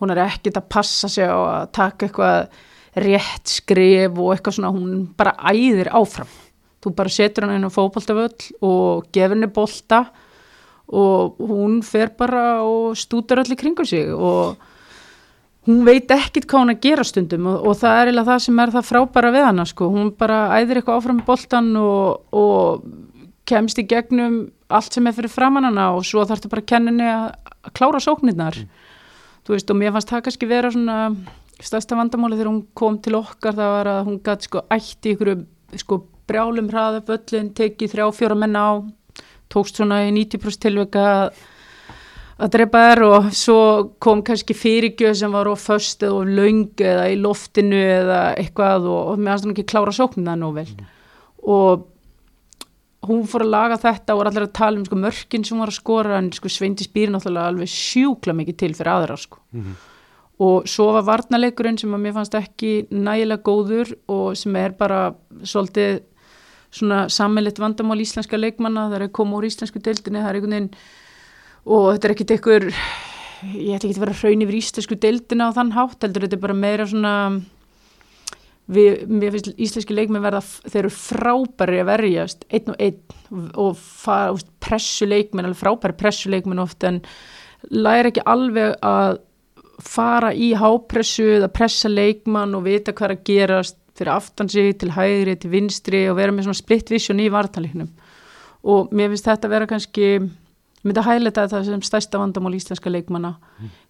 [0.01, 2.59] Hún er ekkert að passa sig á að taka eitthvað
[3.03, 4.74] rétt skrif og eitthvað svona.
[4.74, 6.30] Hún bara æðir áfram.
[6.84, 10.03] Þú bara setur hann inn á fótboltavöll og gefur henni bolta
[10.93, 14.59] og hún fer bara og stútar allir kringu sig og
[15.68, 18.59] hún veit ekkit hvað hún að gera stundum og, og það er eiginlega það sem
[18.59, 22.88] er það frábæra við hana sko, hún bara æðir eitthvað áfram boltan og, og
[23.47, 24.41] kemst í gegnum
[24.74, 27.30] allt sem er fyrir framann hana og svo þarf þetta bara henni að,
[27.76, 28.57] klára sóknirnar.
[29.43, 30.97] Þú veist og mér fannst það kannski vera svona
[31.64, 35.34] stærsta vandamáli þegar hún kom til okkar það var að hún gæti sko ætti ykkur
[35.80, 38.72] sko brjálum hraða völlin tekið þrjá fjóra menna á
[39.53, 41.41] tókst svona í 90% tilveika að
[42.41, 43.59] að drepa þær og svo
[44.01, 48.89] kom kannski fyrirgjöð sem var á föst eða á löng eða í loftinu eða eitthvað
[48.89, 50.69] og, og mér hún ekki klára sóknum það nú vel
[51.43, 51.89] og
[53.07, 55.71] hún fór að laga þetta og var allir að tala um sko, mörkin sem var
[55.71, 59.41] að skora en sko, Sveindi spýr náttúrulega alveg sjúkla mikið til fyrir aðra sko.
[59.51, 59.73] Mhm.
[60.43, 65.13] og svo var varnaleikurinn sem að mér fannst ekki nægilega góður og sem er bara
[65.43, 66.01] svolítið
[66.73, 70.55] svona sammelitt vandamál íslenska leikmanna það er að koma úr íslensku deildinni það er einhvern
[70.57, 70.71] veginn
[71.64, 72.70] og þetta er ekkit einhver
[73.43, 76.43] ég ætla ekki að vera hraun yfir íslensku deildina á þann hátt heldur þetta er
[76.43, 77.14] bara meira svona
[78.72, 83.78] við, mér finnst íslenski leikmenn verða þeir eru frábæri að verjast einn og einn og
[83.80, 87.01] fara, úst, pressu leikmenn, alveg frábæri pressu leikmenn oft en
[87.72, 89.20] læra ekki alveg að
[89.84, 94.93] fara í hápressu eða pressa leikmann og vita hvað að gerast fyrir aftan sig til
[94.95, 97.91] hægri, til vinstri og vera með svona split vision í vartanleiknum
[98.64, 100.07] og mér finnst þetta vera kannski
[100.84, 103.38] ég myndi að hægleita það sem stærsta vandamál íslenska leikmanna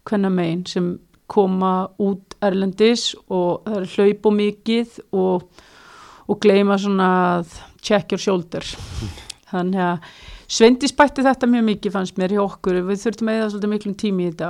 [0.06, 0.94] hvenna megin sem
[1.34, 5.48] koma út erlendis og það er hlaup og mikið og,
[6.30, 8.68] og gleyma svona að check your shoulder.
[9.50, 10.14] Þannig að
[10.54, 12.82] Sveindis bætti þetta mjög mikið fannst mér hjá okkur.
[12.86, 14.50] Við þurftum að eða svolítið miklum tími í þetta.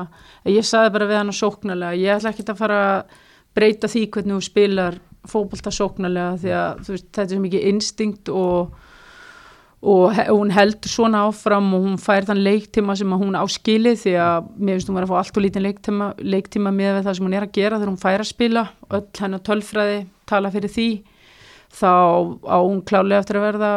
[0.51, 1.99] Ég saði bara við hann að sóknarlega.
[2.01, 3.19] Ég ætla ekki að fara að
[3.55, 4.97] breyta því hvernig þú spilar
[5.29, 8.73] fókbalta sóknarlega því að veist, þetta er mikið instinkt og
[9.83, 14.45] og hún heldur svona áfram og hún fær þann leiktíma sem hún áskilið því að
[14.55, 17.35] mér finnst hún verið að fá allt og lítinn leiktíma, leiktíma með það sem hún
[17.35, 18.63] er að gera þegar hún fær að spila.
[18.95, 19.97] Öll hennar tölfræði
[20.29, 20.87] tala fyrir því.
[21.73, 21.91] Þá
[22.47, 23.71] á hún klálega eftir að verða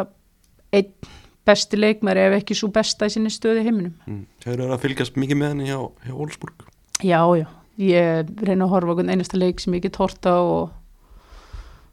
[0.78, 1.10] einn
[1.46, 3.96] besti leikmar ef ekki svo besta í sinni stöði heiminum.
[4.06, 4.22] Mm.
[4.44, 6.66] Hefur það að fylgjast mikið með henni hjá, hjá Wolfsburg?
[7.02, 7.46] Já, já,
[7.82, 10.70] ég reyna að horfa okkur einasta leik sem ég get horta og,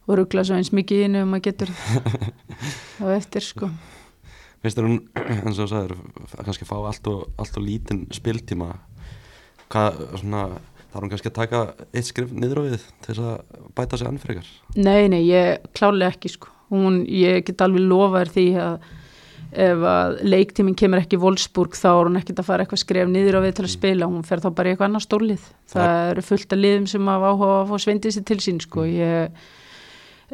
[0.06, 1.74] og ruggla svo eins mikið inn um að getur
[3.00, 3.72] það eftir sko
[4.64, 5.00] Veist þú hún,
[5.44, 5.94] eins og er
[6.40, 8.72] kannski að fá allt og, allt og lítinn spiltíma?
[9.74, 10.48] Hvað, svona
[10.94, 11.62] þarf hún kannski að taka
[11.92, 16.14] eitt skrif niður á við til þess að bæta sig annfrekar Nei, nei, ég klálega
[16.14, 16.52] ekki sko.
[16.74, 18.92] Hún, ég get alveg lofa þér því að
[19.64, 23.38] ef að leiktíminn kemur ekki Wolfsburg þá er hún ekkert að fara eitthvað skref niður
[23.38, 25.44] á við til að spila, hún fer þá bara í eitthvað annað stórlið.
[25.74, 28.86] Það eru fullt af liðum sem að áhuga að fá svendið sér til sín sko.
[28.90, 29.44] Ég,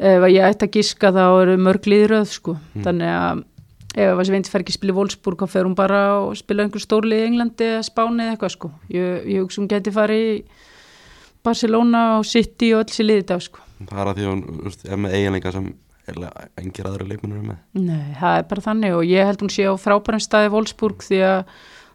[0.00, 2.56] ef að ég ætti að giska þá eru mörg liðröð sko.
[2.56, 2.86] Mm.
[2.86, 3.44] þannig að
[3.96, 6.64] ef að Sveindi fer ekki að spila í Wolfsburg þá fer hún bara og spila
[6.64, 8.72] einhver stórlið í Englandi eða Spáni eða eitthvað sko.
[8.94, 10.34] Ég, ég hugsa hún geti farið í
[11.46, 13.64] Barcelona og City og öll sér liðið dag sko.
[13.80, 15.70] Það er að því að hún er með eiginleika sem
[16.60, 17.58] engir aðra leikmennur er með.
[17.78, 21.20] Nei, það er bara þannig og ég held hún sé á frábærum staði Wolfsburg því
[21.26, 21.40] að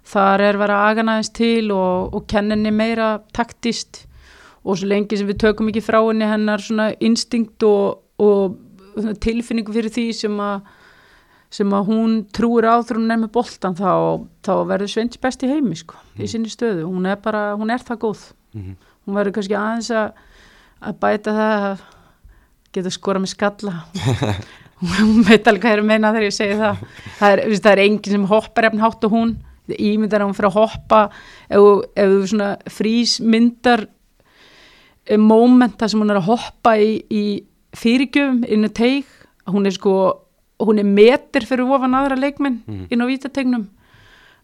[0.05, 4.05] þar er verið að aga næðins til og, og kenninni meira taktist
[4.65, 8.57] og svo lengi sem við tökum ekki frá henni hennar svona instinkt og, og
[9.21, 10.69] tilfinningu fyrir því sem að
[11.55, 13.91] sem að hún trúir á þegar hún er með boltan þá,
[14.43, 16.31] þá verður Sveins best í heimi sko, í Mm.
[16.31, 16.83] sinni stöðu.
[16.89, 18.25] Hún er bara, hún er það góð.
[18.57, 18.75] Mm
[19.05, 20.15] hún verður kannski aðeins að,
[20.81, 21.81] að bæta það að
[22.73, 23.73] geta skora með skalla.
[24.81, 26.79] Hún veit alveg hvað er að meina þegar ég segi það.
[27.19, 29.35] Það er, það er enginn sem hoppar efn hátt og hún.
[29.77, 31.03] Ímyndar hún fyrir að hoppa.
[31.47, 31.67] Ef,
[32.01, 33.85] ef þú svona frís myndar
[35.05, 37.23] eh, moment þar sem hún er að hoppa í, í
[37.77, 39.05] fyrirgjöfum inn á teig
[39.53, 39.93] hún er sko,
[40.59, 42.87] hún er metir fyrir ofan aðra leikmenn Mhm.
[42.91, 43.65] inn á vítategnum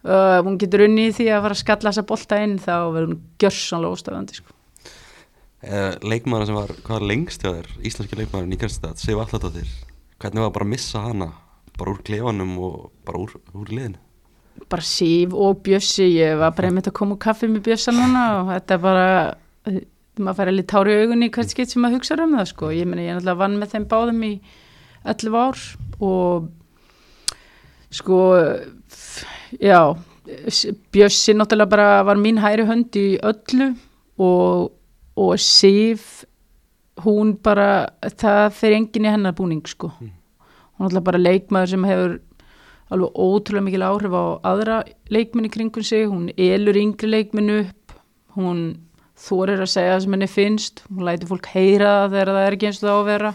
[0.04, 3.08] uh, hún getur unni í því að fara að skalla þessa bolta inn þá verður
[3.14, 4.52] hún gjörsanlega óstafandi sko.
[5.64, 7.68] eh, leikmaður sem var, hvað var lengst hjá þér?
[7.86, 9.68] Íslenski leikmaður í Kristad, Sif Alladóttir
[10.22, 11.32] hvernig var bara að missa hana?
[11.78, 14.00] Bara úr klefanum og bara úr, úr liðinu?
[14.70, 18.26] Bara Sif og Bjössi ég var bara einmitt að koma úr kaffi með Bjössa núna
[18.42, 19.06] og þetta er bara
[19.70, 19.80] eh,
[20.20, 22.70] maður fær alveg tár í augunni í hvert skipt sem maður hugsa um það sko,
[22.76, 24.34] ég meni ég er náttúrulega vann með þeim báðum í
[25.06, 25.62] 11 ár
[26.02, 26.50] og
[27.92, 28.22] sko
[29.62, 29.82] já
[30.94, 33.72] Bjössi náttúrulega bara var mín hæri hönd í öllu
[34.22, 34.72] og,
[35.18, 36.24] og Sif
[37.02, 39.90] hún bara, það fer enginn í hennar búning sko.
[39.98, 42.14] Hún er náttúrulega bara leikmaður sem hefur
[42.92, 44.78] alveg ótrúlega mikil áhrif á aðra
[45.10, 47.96] leikminni kringum sig, hún elur yngri leikminni upp,
[48.36, 48.64] hún
[49.22, 52.58] þorir að segja það sem henni finnst, hún læti fólk heyra það þegar það er
[52.58, 53.34] ekki eins og það á að vera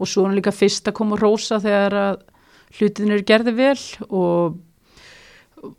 [0.00, 2.20] og svo er hún líka fyrst að koma og rósa þegar að
[2.78, 3.78] hlutin eru gerði vel
[4.08, 4.58] og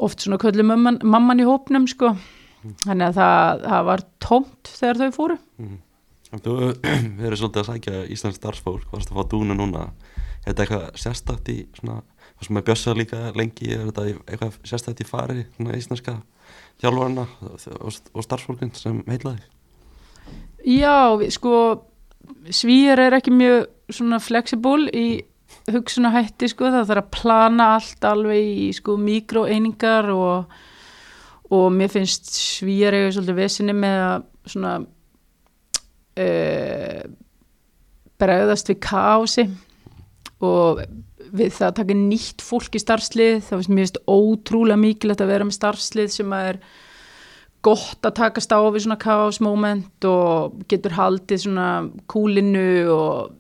[0.06, 2.12] oft svona köllu mamman, mamman í hópnum sko,
[2.86, 5.38] þannig að það, það var tómt þegar þau fóru.
[5.62, 5.80] mm.
[6.32, 6.54] Þú
[7.20, 9.88] verður svolítið að sækja Íslands starfsfólk, varst að fá dúnu núna
[10.46, 11.98] er þetta eitthvað sérstætt í svona,
[12.38, 16.16] það sem er bjössa líka lengi er þetta eitthvað sérstætt í fari svona íslenska
[16.82, 19.44] þjálfarna og, og starfsfólkin sem heitlaði
[20.66, 21.54] Já, við- sko
[22.54, 25.08] svíjar er ekki mjög svona flexible í
[25.72, 30.56] hugsunahætti sko, það þarf að plana allt alveg í sko mikroeiningar og,
[31.52, 34.74] og mér finnst svíjar eiga svolítið vesinni með að svona
[36.26, 37.02] uh,
[38.22, 39.48] bregðast við kási
[40.42, 40.82] og
[41.32, 43.36] við það að taka nýtt fólk í starfslið.
[43.46, 46.62] Þá finnst mér finnst ótrúlega mikilvægt að vera með starfslið sem að er
[47.62, 51.68] gott að takast á við svona kaosmoment og getur haldið svona
[52.10, 53.38] kúlinu og,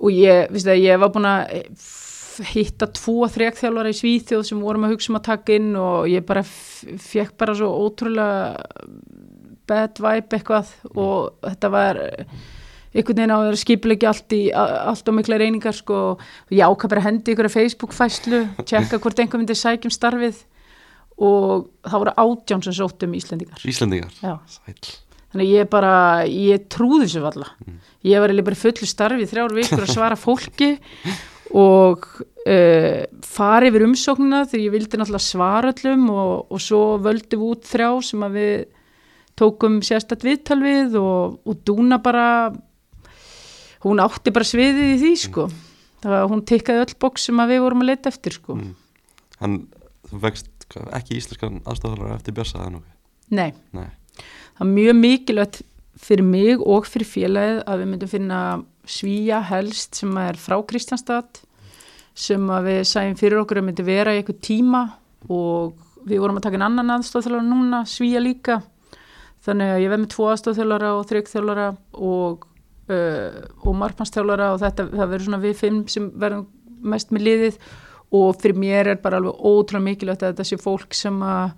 [0.00, 4.60] og ég, viðst það, ég var búin að f- hitta tvo þrekþjálfara í Svíþjóð sem
[4.64, 8.56] vorum að hugsa um að taka inn og ég bara fekk bara svo ótrúlega
[9.70, 12.00] bad vibe eitthvað og þetta var
[12.94, 16.00] einhvern veginn á að skipilegja allt í allt og mikla reyningar sko.
[16.18, 20.42] Og ég ákvað bara hendi ykkur að Facebook fæslu tjekka hvort einhver myndi sækjum starfið
[21.24, 23.62] og það voru átján sem sóttum Íslendingar.
[23.70, 24.36] Íslendingar, Já.
[24.50, 24.74] sæl
[25.34, 25.94] þannig ég bara,
[26.30, 27.50] ég trúði þessu valla
[28.06, 30.70] ég var eiginlega bara fullu starfi þrjár vikur að svara fólki
[31.54, 37.42] og uh, fara yfir umsóknina þegar ég vildi náttúrulega svara öllum og, og svo völdum
[37.42, 38.54] við út þrjá sem að við
[39.38, 42.26] tókum sérstætt viðtal við og, og Dúna bara
[43.84, 45.48] hún átti bara sviðið í því sko.
[46.04, 48.56] Það var, hún tikkaði öll bóks sem að við vorum að leita eftir sko.
[48.60, 48.72] Mm.
[49.40, 49.58] Hann,
[50.08, 50.66] þú vekst
[50.96, 52.90] ekki íslenskan aðstofðalara eftir það nokkuð?
[53.34, 53.88] Nei, Nei,
[54.20, 55.62] það er mjög mikilvægt
[56.04, 58.40] fyrir mig og fyrir félagið að við myndum finna
[58.84, 61.40] svíja helst sem er frá Kristjánstad
[62.14, 64.84] sem við sæjum fyrir okkur að myndi vera í eitthvað tíma
[65.32, 65.74] og
[66.06, 68.60] við vorum að taka en annan aðstofþjólara núna, svíja líka.
[69.44, 71.68] Þannig að ég veð með tvo aðstofþjólara og þryggþjólara
[72.10, 72.44] og,
[72.92, 76.46] uh, og margmannstjólara og þetta, það verður svona við fimm sem verðum
[76.94, 77.58] mest með liðið.
[78.14, 81.56] Og fyrir mér er bara alveg ótrúlega mikilvægt að þetta sé fólk sem að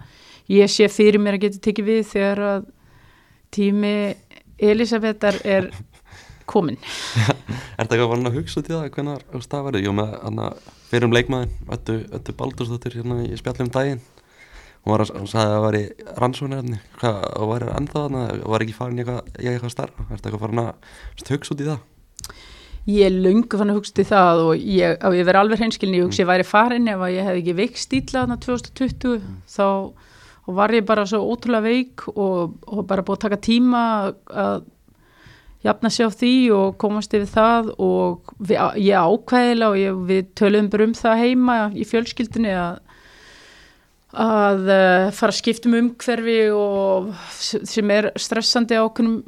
[0.52, 2.66] ég sé fyrir mér að geta tekið við þegar að
[3.54, 3.96] tími
[4.56, 5.70] Elisabetar er
[6.48, 6.78] komin
[7.76, 9.84] Er þetta eitthvað vann að hugsa í það hvernig það verður?
[9.84, 10.50] Jú með hana,
[10.90, 14.00] fyrir um leikmaðin Öttu, Öttu Baldursdóttir hérna í spjallum daginn.
[14.86, 15.84] Hún var að, hún sagði að það var í
[16.22, 18.24] rannsóknirni hvað, og var ennþá þarna?
[18.54, 21.80] Var ekki farin í eitthvað, starra er þetta eitthvað farin að hugsa í það?
[22.86, 26.22] Ég lungu fann að hugsa í það og ég, ég verið alveg hreinskilni, ég hugsa
[26.22, 26.86] ég væri farin.
[26.92, 29.40] Ef ég hef ekki veik stíla þarna 2020 mm.
[29.50, 29.66] þá
[30.46, 33.82] var ég bara svo ótrúlega veik og, og bara búið að taka tíma
[34.30, 34.66] að
[35.66, 40.28] jafna sér á því og komast yfir það og við, ég ákveðila og ég, við
[40.38, 42.76] töluðum bara um það heima í fjölskyldinni að,
[44.26, 49.18] að uh, fara að skiptum umhverfi og sem er stressandi ákveðnum,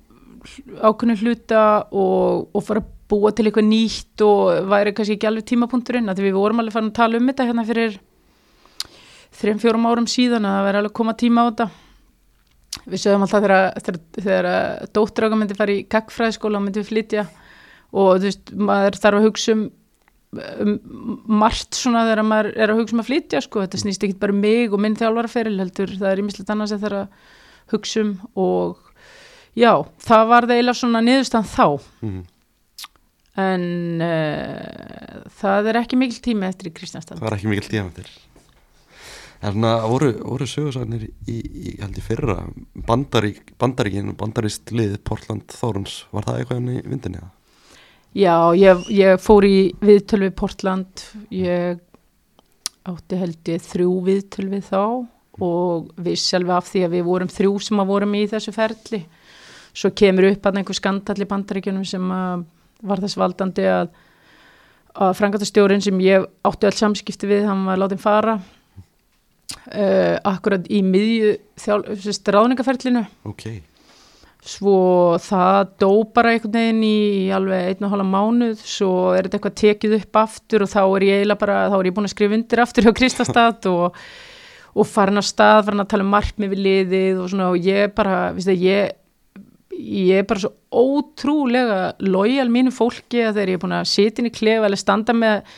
[0.79, 5.49] ákveðnum hluta og, og fara að búa til eitthvað nýtt og væri kannski ekki alveg
[5.49, 7.97] tímapunkturinn að við vorum alveg farin að tala um þetta hérna fyrir
[9.39, 11.69] þrejum fjórum árum síðan að það væri alveg koma tíma á þetta.
[12.89, 14.49] Við sögum alltaf þegar, þegar, þegar
[14.95, 17.27] dótturöga myndi fara í kakkfræðskóla og myndi flytja
[17.97, 19.65] og þú veist, maður þarf að hugsa um,
[20.65, 20.75] um
[21.41, 24.35] margt svona þegar maður er að hugsa um að flytja sko, þetta snýst ekki bara
[24.35, 27.37] um mig og minn þjálfaraferil heldur, það er ímislegt annars að það er að
[27.73, 28.13] hugsa um
[28.45, 28.83] og
[29.57, 29.73] já,
[30.05, 31.67] það var það eiginlega svona niðurstand þá.
[32.03, 32.25] Mm -hmm.
[33.49, 33.67] en
[34.05, 38.13] uh, það er ekki mikil tími eftir í Kristjánstad Það er ekki mikil tími eftir
[39.39, 42.39] en svona voru, voru sögursagnir í, í, held ég fyrra
[42.89, 47.27] bandarík, bandaríkin, bandarist lið Portland Thorns, var það eitthvað enn í vindinni?
[48.17, 51.05] Já, ég, ég fór í viðtölvi Portland.
[51.31, 51.79] Ég
[52.89, 54.83] átti held ég þrjú viðtölvi þá
[55.45, 59.03] og við sjálf af því að við vorum þrjú sem að vorum í þessu ferli.
[59.77, 63.93] Svo kemur upp að einhver skandall í bandaríkunum sem var þess valdandi að,
[64.99, 68.39] að frangatastjórin sem ég átti alls samskipti við, hann var látið fara
[69.73, 71.35] uh, akkurat í miðju
[72.35, 73.61] ráðningaferlinu okay.
[74.45, 77.01] svo það dó bara einhvern veginn í,
[77.35, 81.09] alveg einn og halva mánuð svo er þetta eitthvað tekið upp aftur og þá er
[81.09, 84.01] ég eiginlega bara, þá er ég búin að skrifa undir aftur hjá Kristastad og,
[84.75, 87.93] og farin að stað, farin að tala um markmið við liðið og svona og ég
[87.97, 88.97] bara, viðst það, ég
[89.79, 94.23] ég er bara svo ótrúlega lojal mínu fólki að þegar ég er búin að sitja
[94.23, 95.53] inn í klefa eller standa með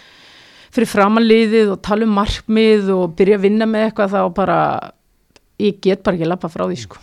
[0.74, 4.58] fyrir framanliðið og tala um markmið og byrja að vinna með eitthvað þá bara,
[5.62, 7.00] ég get bara ekki að lappa frá því sko.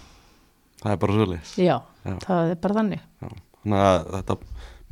[0.83, 1.55] Það er bara svolítið.
[1.65, 1.75] Já,
[2.07, 3.05] Já, það er bara þannig.
[3.21, 3.31] Já.
[3.57, 4.37] Þannig að þetta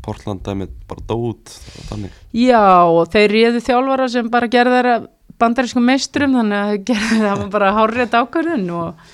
[0.06, 1.54] Portland með bara dót
[1.90, 2.18] þannig.
[2.38, 4.98] Já, og þeir réðu þjálfara sem bara gerða þeirra
[5.42, 6.92] bandarískum meisturum þannig að
[7.24, 9.08] það var bara hárið ákvörðun og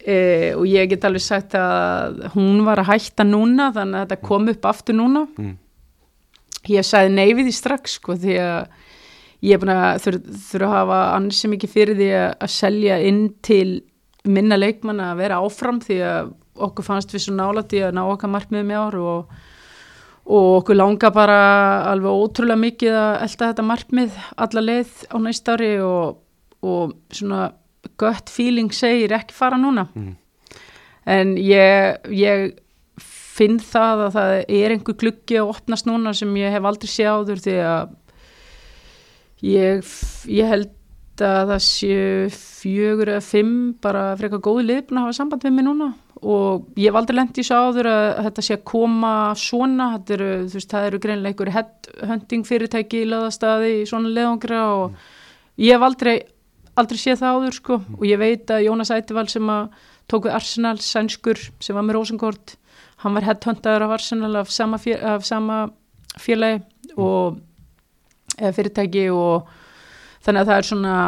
[0.00, 0.16] e,
[0.54, 4.48] og ég get alveg sagt að hún var að hætta núna þannig að þetta kom
[4.52, 5.52] upp aftur núna mm.
[6.74, 8.82] ég sagði neyfið í strax sko því að
[9.44, 13.24] ég er búin að þurfa þur að hafa ansi mikið fyrir því að, selja inn
[13.44, 13.68] til
[14.24, 16.30] minna leikmann að vera áfram því að
[16.64, 19.34] okkur fannst við svo nálat í að ná okkar markmiðum í ár og,
[20.24, 21.38] og okkur langa bara
[21.90, 26.20] alveg ótrúlega mikið að elda þetta markmið alla leið á næst ári og,
[26.64, 27.48] og svona
[28.00, 30.12] gött feeling segir ekki fara núna mm.
[31.10, 32.54] en ég, ég
[33.34, 37.42] finn það að það er einhver klukki að opnast núna sem ég hef aldrei sjáður
[37.44, 37.92] því að
[39.44, 39.84] Ég,
[40.32, 40.72] ég held
[41.22, 45.54] að það séu fjögur eða fimm bara frekar góði lið búin að hafa samband við
[45.54, 45.90] mig núna
[46.24, 50.28] og ég hef aldrei lengt í svo áður að, þetta sé að koma svona, eru,
[50.48, 55.08] veist, það eru greinlega einhverju headhunting fyrirtæki í laðastadi í svona leðangra og mm.
[55.66, 56.14] ég hef aldrei,
[56.80, 57.96] aldrei séð það áður sko mm.
[57.98, 59.80] og ég veit að Jónas Ættival sem að
[60.10, 62.56] tók við Arsenal, sænskur sem var með Rosengård,
[63.04, 65.66] hann var headhuntaður af Arsenal af sama, fél, af sama
[66.16, 66.96] félagi mm.
[66.96, 67.42] og
[68.38, 69.50] fyrirtæki og
[70.24, 70.98] þannig að það er svona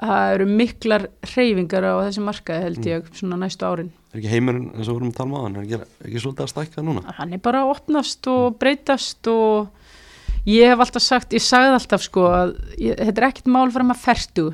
[0.00, 2.90] það eru miklar reyfingar á þessi markaði held mm.
[2.90, 3.16] ég mm.
[3.20, 5.66] svona næstu árin Er ekki heimurinn eins og vorum að tala um á hann er
[5.66, 7.02] ekki, ekki svolítið að stækka núna?
[7.18, 8.56] Hann er bara að opnast og mm.
[8.62, 13.52] breytast og ég hef alltaf sagt ég sagði alltaf sko að ég, þetta er ekkit
[13.52, 14.48] mál fyrir maður ferdu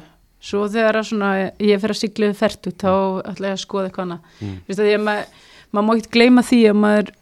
[0.44, 1.30] svo þegar svona,
[1.62, 2.92] ég fer að sigluði ferdu þá
[3.30, 4.56] ætla ég að skoða eitthvað annað mm.
[4.66, 5.42] því að maður
[5.74, 7.12] mað má ekki gleyma því að maður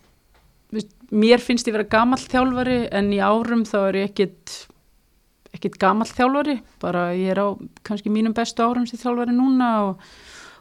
[1.13, 4.55] mér finnst ég vera gammal þjálfari en í árum þá er ég ekkit
[5.53, 7.49] ekkit gammal þjálfari, bara ég er á
[7.85, 10.05] kannski mínum bestu árum sem þjálfari núna og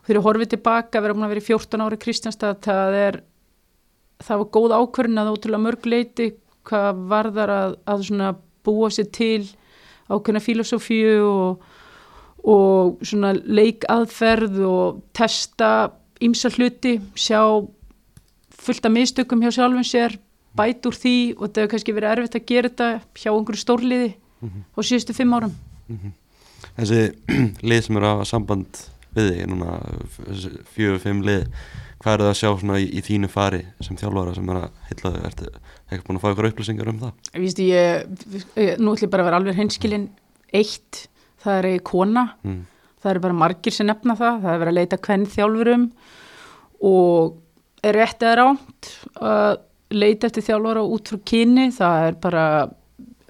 [0.05, 3.19] þegar ég horfið tilbaka vera búin að vera í 14 ári Kristjánstad það er,
[4.21, 6.29] það var góð ákvörðin að ótrúlega mörgleiti
[6.67, 8.31] hvað varðar að, að svona
[8.65, 9.45] búa sér til
[10.11, 11.61] ákveðna filosófíu og,
[12.43, 17.41] og svona leikaðferð og testa ímsa hluti, sjá
[18.61, 20.19] fullt af mistökum hjá sjálfum sér,
[20.57, 24.11] bæt úr því og þetta hefur kannski verið erfitt að gera þetta hjá einhverju stórliði
[24.41, 24.63] mm -hmm.
[24.75, 25.53] á síðustu fimm árum
[26.77, 26.99] Þessi
[27.69, 28.81] lið sem eru að samband
[29.15, 29.79] við þig núna,
[30.75, 31.47] fjögur, fimm lið
[32.01, 34.69] hvað eru það að sjá svona í, í þínu fari sem þjálfara sem er að
[34.89, 35.49] heilla þau ertu
[35.91, 37.11] ekki búin að fá ykkur upplýsingar um það?
[37.43, 38.05] Víst, ég,
[38.79, 40.09] nú ætlum ég bara að vera alveg hreinskilin
[40.53, 41.07] eitt,
[41.43, 42.65] það er eigi kona Mm.
[43.03, 45.85] það eru bara margir sem nefna það það er verið að leita hvern þjálfurum
[46.81, 47.37] og
[47.83, 49.57] er rétt eða ránt að
[49.91, 52.45] leita eftir þjálfara út frá kyni, það er bara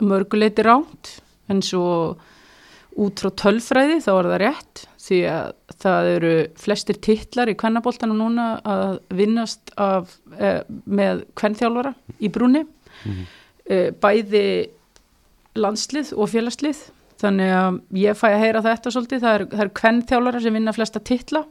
[0.02, 1.16] mörguleiti ránt
[1.52, 2.18] en svo
[3.02, 8.20] út frá tölfræði þá er það rétt því að það eru flestir titlar í kvennaboltanum
[8.20, 12.66] núna að vinnast af, eh, með kvennþjálfara í brúni
[13.06, 13.24] Mhm.
[13.72, 14.70] eh, bæði
[15.56, 16.78] landslið og félagslið.
[17.22, 20.74] Þannig að ég fæ að heyra þetta svolítið, það er, það er kvennþjálfara sem vinna
[20.74, 21.44] flesta titla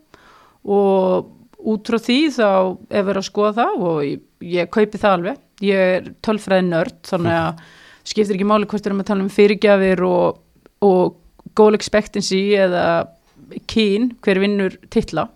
[0.65, 1.31] og
[1.71, 2.47] út frá því þá
[2.91, 6.97] er verið að skoða það og ég, ég kaupi það alveg, ég er tölfræði nörd
[7.11, 7.61] þannig að
[8.05, 10.41] skiptir ekki máli hvort við erum að tala um fyrirgjafir og,
[10.85, 11.19] og
[11.59, 12.85] goal expectancy eða
[13.71, 15.27] kyn, hver vinnur titla.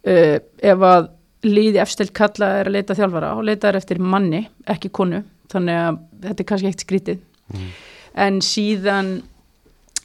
[0.00, 1.10] Uh, ef að
[1.44, 5.76] líði efstilt kalla er að leita þjálfara og leita er eftir manni, ekki konu þannig
[5.76, 7.26] að þetta er kannski eitt skrítið.
[7.50, 7.70] Mm.
[8.14, 9.08] en síðan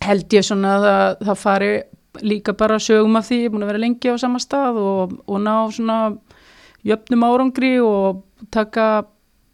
[0.01, 1.67] held ég svona að það, það fari
[2.25, 5.13] líka bara sögum af því, ég er búin að vera lengi á sama stað og,
[5.29, 5.97] og ná svona
[6.85, 8.23] jöfnum árangri og
[8.53, 9.05] taka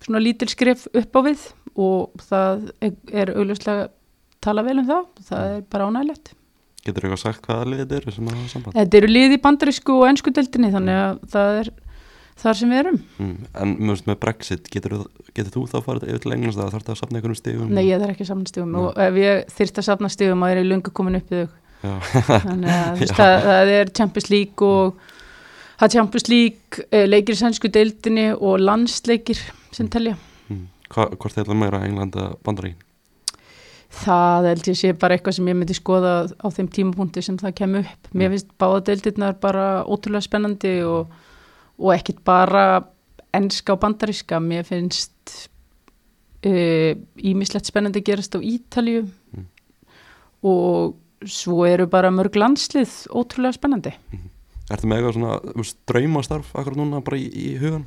[0.04, 1.46] svona lítil skrif upp á við
[1.80, 3.89] og það er, augljóslega
[4.41, 6.34] tala vel um það, það er bara ánægilegt.
[6.82, 8.76] Getur eitthvað sagt hvaða lið þetta eru sem að hafa samband?
[8.80, 11.72] Þetta eru lið í bandarísku og ennsku deildinni þannig að það er
[12.41, 12.99] þar sem við erum.
[13.22, 13.34] Mm.
[13.61, 14.97] En mjög með Brexit, getur,
[15.38, 17.74] getur þú þá farið yfir til Englands það þarf það að safna einhvernum stigum?
[17.76, 18.82] Nei, ég þarf ekki að safna stigum Nei.
[18.82, 21.59] og ef ég þyrst að safna stigum að er ég lunga komin upp við þau.
[22.47, 25.05] Þannig að þú það, það er Champions League og
[25.78, 29.41] það er Champions League, eh, leikir í sænsku deildinni og landsleikir
[29.76, 30.17] sem telja.
[30.92, 30.96] Mm.
[30.96, 32.76] Hva, hvort þeirra meira Englanda bandarín?
[33.92, 37.56] Það held ég sé bara eitthvað sem ég myndi skoða á þeim tímapunkti sem það
[37.60, 38.08] kemur upp.
[38.14, 38.36] Mér Mm.
[38.38, 41.08] finnst báða deildirnar bara ótrúlega spennandi og,
[41.78, 42.86] og ekkit bara
[43.34, 44.39] enska og bandaríska.
[44.39, 45.50] Mér finnst
[46.44, 49.46] ímislegt spennandi að gerast á Ítalju Mm.
[50.44, 53.94] og svo eru bara mörg landslið ótrúlega spennandi.
[54.72, 57.86] Ertu með eitthvað svona draumastarf akkur núna bara í, í hugan?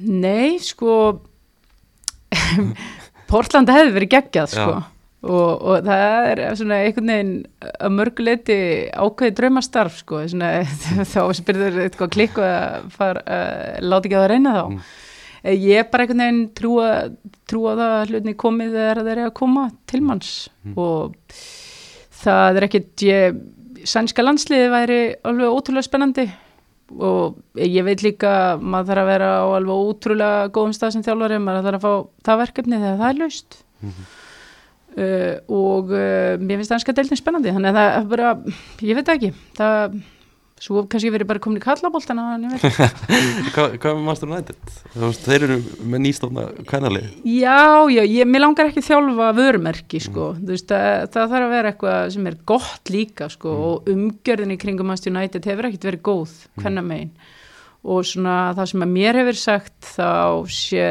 [0.00, 0.94] Nei, sko
[3.30, 4.72] Portland hefði verið geggjað sko.
[5.20, 7.34] og, og það er svona einhvern veginn
[7.68, 8.56] að mörguleiti
[8.96, 10.22] ákveði draumastarf sko.
[10.32, 10.50] svona,
[11.12, 14.82] þá spyrður eitthvað klikku að fara, uh, láta ekki að það reyna þá Mm.
[15.40, 16.88] Eh, ég er bara einhvern veginn trúa,
[17.48, 20.32] trúa það að hlutinni komið þegar þeir eru að koma til manns
[20.66, 20.74] Mm.
[20.76, 21.14] og
[22.20, 23.38] það er ekkit ég,
[23.88, 26.26] sænska landsliði væri alveg ótrúlega spennandi
[26.98, 31.04] og ég veit líka að maður þarf að vera á alveg ótrúlega góðum stað sem
[31.06, 34.08] þjálfari, maður þarf að fá það verkefni þegar það er laust Mhm.
[35.00, 38.32] uh, og uh, mér finnst ennska deildin spennandi þannig að það er bara,
[38.84, 39.94] ég veit það ekki það,
[40.60, 41.62] svo kannski verið bara komin í.
[43.54, 44.72] Hva, hvað United?
[44.92, 45.58] Þú Veist, þeir eru
[45.92, 51.06] með nýstofna kvænalið Já, já, ég, mér langar ekki þjálfa vörumerki, sko, þú veist, það,
[51.14, 55.14] það þarf að vera eitthvað sem er gott líka, sko, og umgjörðin í kringum Manchester
[55.14, 57.14] United hefur ekkert verið góð, hvenna megin,
[57.80, 60.12] og svona það sem að mér hefur sagt þá
[60.52, 60.86] sé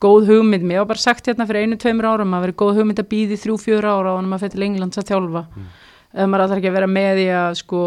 [0.00, 3.00] góð hugmynd, mér var bara sagt hérna fyrir einu, tveimur árum að vera góð hugmynd
[3.02, 5.42] að býði þrjú, fjör ára og hann maður til Englands að þjálfa,
[6.16, 7.82] ef maður ætlar ekki að vera með í að, sko,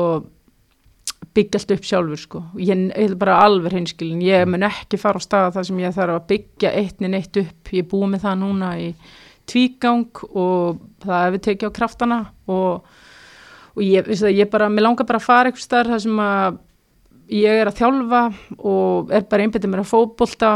[1.33, 2.41] byggja allt upp sjálfur sko.
[2.61, 4.21] ég, er bara alveg hreinskilin.
[4.21, 7.71] Ég mun ekki fara á stað þar sem ég þarf að byggja eittnin eitt upp,
[7.73, 8.91] ég er búið með það núna í
[9.49, 12.85] tvígang og það hefur tekið á kraftana og,
[13.73, 16.61] og ég, það, ég bara, mér langar bara að fara eitthvað starf þar sem að
[17.33, 18.21] ég er að þjálfa
[18.59, 20.53] og er bara einbyttið mér að fótbolta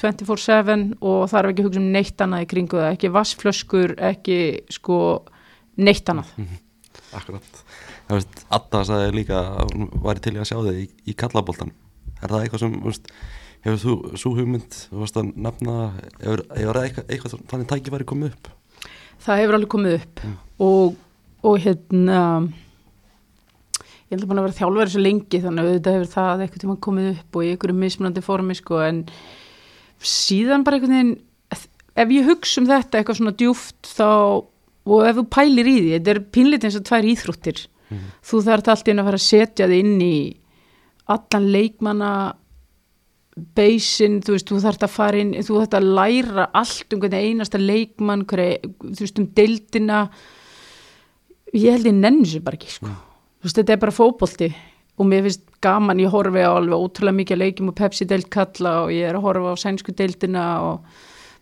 [0.00, 4.38] 24-7 og þarf ekki að hugsa um neitt annað í kringu það, ekki vassflöskur, ekki
[4.76, 4.98] sko
[5.80, 6.34] neitt annað.
[7.16, 7.46] Akkurat.
[7.46, 7.65] Það veist,
[8.06, 11.72] Adda sagði líka að hún væri til að sjá þig í, í kallaboltan
[12.22, 13.08] Er það eitthvað sem, veist,
[13.66, 15.74] hefur þú svo hugmynd, þú veist að nefna
[16.20, 18.52] hefur, hefur eitthvað, eitthvað þannig tækifæri komið upp?
[19.26, 20.36] það hefur alveg komið upp Mm.
[20.62, 20.94] og,
[21.50, 22.20] og hérna
[24.06, 26.62] ég held að búin að vera þjálfari svo lengi þannig að auðvitað hefur það eitthvað
[26.62, 29.00] tíma komið upp og í einhverju mismunandi formi sko en
[30.06, 31.14] síðan bara einhvern veginn
[31.96, 34.06] ef ég hugsa um þetta eitthvað svona djúft þá
[34.86, 38.10] og ef þú pælir í því, þetta er pínlítið eins og tvær íþróttir Mhm.
[38.22, 40.16] þú þarf allt inn að fara að setja þig inn í
[41.06, 42.12] allan leikmanna
[43.56, 47.26] beisin, þú veist, þú þarf að fara inn þú þarf að læra allt um hvernig
[47.26, 49.98] einasta leikmann, hvernig, þú veist, um deildina.
[51.52, 52.86] Ég held ég nenni sér bara ekki, sko.
[52.88, 54.48] Þú veist, þetta er bara fótbolti.
[54.96, 58.86] Og mér finnst gaman, ég horfi á alveg ótrúlega mikið leikjum og Pepsi deild kalla
[58.86, 60.86] og ég er að horfa á sænsku deildina og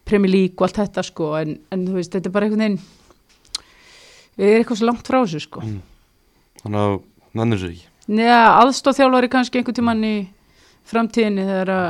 [0.05, 1.31] Premier League og allt þetta sko.
[1.39, 2.81] En, en þú veist, þetta er bara einhvern veginn
[4.35, 5.63] við erum eitthvað svo langt frá þessu sko.
[5.63, 5.83] Mm.
[6.65, 6.97] Þannig að
[7.41, 10.15] nennir sér ekki Neða, aðstóðþjálfari kannski einhvern tímann í
[10.91, 11.87] framtíðinni þegar að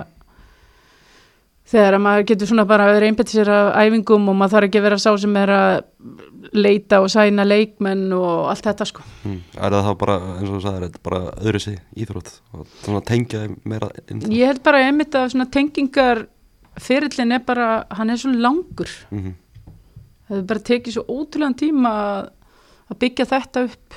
[1.75, 4.81] þegar að maður getur svona bara verið einbætt sér af æfingum og maður þarf ekki
[4.81, 5.72] að vera sá sem er að
[6.55, 9.03] leita og sæna leikmenn og allt þetta sko.
[9.25, 9.39] mm.
[9.57, 13.01] Er það þá bara, eins og þú þetta er bara öðru sig íþrótt og svona
[13.09, 16.25] tengja meira inn það Ég held bara einmitt að svona tengingar
[16.85, 18.91] fyrirlin er bara, hann er svo langur.
[19.11, 19.33] mm
[20.25, 22.29] Það er bara tekið svo ótrúlega tíma að-
[22.93, 23.97] að byggja þetta upp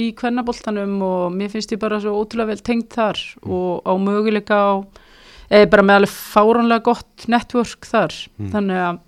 [0.00, 4.56] í kvennaboltanum og mér finnst ég bara svo ótrúlega vel tengt þar og á möguleika
[4.56, 4.72] á,
[5.52, 8.14] eða bara með alveg fáránlega gott network þar.
[8.38, 8.52] Mm.
[8.54, 9.00] Þannig að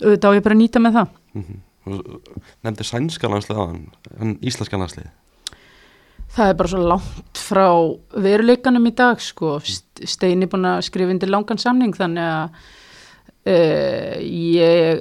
[0.00, 1.16] auðvitað á ég bara að nýta með það.
[2.64, 3.80] Nefndi sænska landslið aðan
[4.20, 5.08] en íslenska landslið
[6.30, 7.64] Það er bara svo langt frá
[8.22, 9.56] veruleikanum í dag sko.
[9.66, 12.60] St- Steini búin að skrifa undir langan samning þannig að
[13.48, 15.00] uh, ég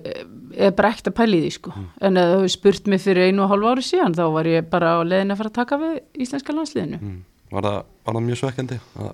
[0.59, 1.73] er bara ekkert að pæla í því sko.
[2.03, 4.69] En ef þú hefur spurt mig fyrir einu og hálfu ári síðan þá var ég
[4.71, 6.99] bara á leiðin að fara að taka við íslenska landsliðinu.
[6.99, 7.19] mm.
[7.51, 9.13] var, það, var það mjög svekkjandi að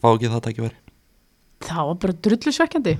[0.00, 0.78] fá ekki það tækifæri
[1.60, 2.94] Það var bara drullu svekkjandi.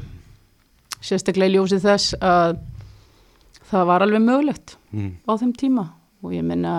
[1.01, 2.59] Sérstaklega í ljósið þess að
[3.71, 5.11] það var alveg mögulegt mm.
[5.25, 5.87] á þeim tíma
[6.21, 6.75] og ég minna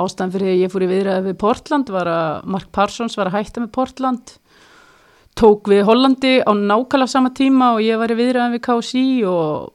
[0.00, 3.30] ástæðan fyrir því að ég fór í viðræði við Portland var að Mark Parsons var
[3.30, 4.34] að hætta með Portland
[5.38, 9.72] tók við Hollandi á nákvæmlega sama tíma og ég var í viðræði við KSI og,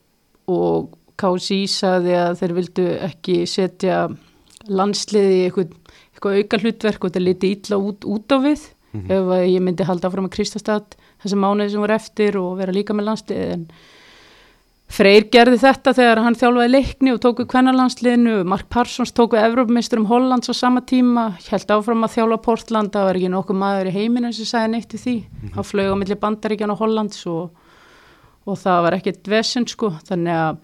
[0.52, 4.06] og KSI saði að þeir vildu ekki setja
[4.68, 5.74] landsliði í eitthvað,
[6.12, 9.10] eitthvað auka hlutverk og þetta liti illa út, út á við Mhm.
[9.12, 12.72] ef að ég myndi halda áfram að Kristastad þessa mánuði sem voru eftir og vera
[12.72, 13.64] líka með landsliði en
[14.86, 19.42] Freyr gerði þetta þegar hann þjálfaði leikni og tók við kvennarlandsliðinu, Mark Parsons tók við
[19.48, 23.90] Evrópmeisturum Hollands á sama tíma, held áfram að þjálfa Portland, það var ekki nokkuð maður
[23.90, 25.14] í heiminu sem sagði neitt við því,
[25.56, 27.50] hann flög á milli bandaríkjan og Hollands og,
[28.46, 30.62] og það var ekkert vesen sko, þannig að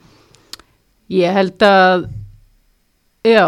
[1.18, 2.06] ég held að,
[3.26, 3.46] já,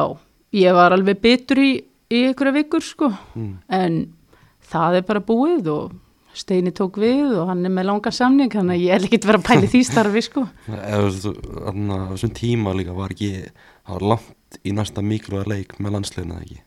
[0.59, 1.71] ég var alveg bitur í,
[2.11, 3.55] í einhverja vikur sko, Mm.
[3.71, 4.01] en
[4.75, 5.95] það er bara búið og
[6.35, 9.41] Steini tók við og hann er með langa samning þannig að ég ekki að vera
[9.41, 10.45] að pæli því starfi sko.
[10.75, 13.33] eða á þessum tíma líka var ekki,
[13.87, 16.63] það var langt í næsta mikilvæga leik með landsliðinu eða ekki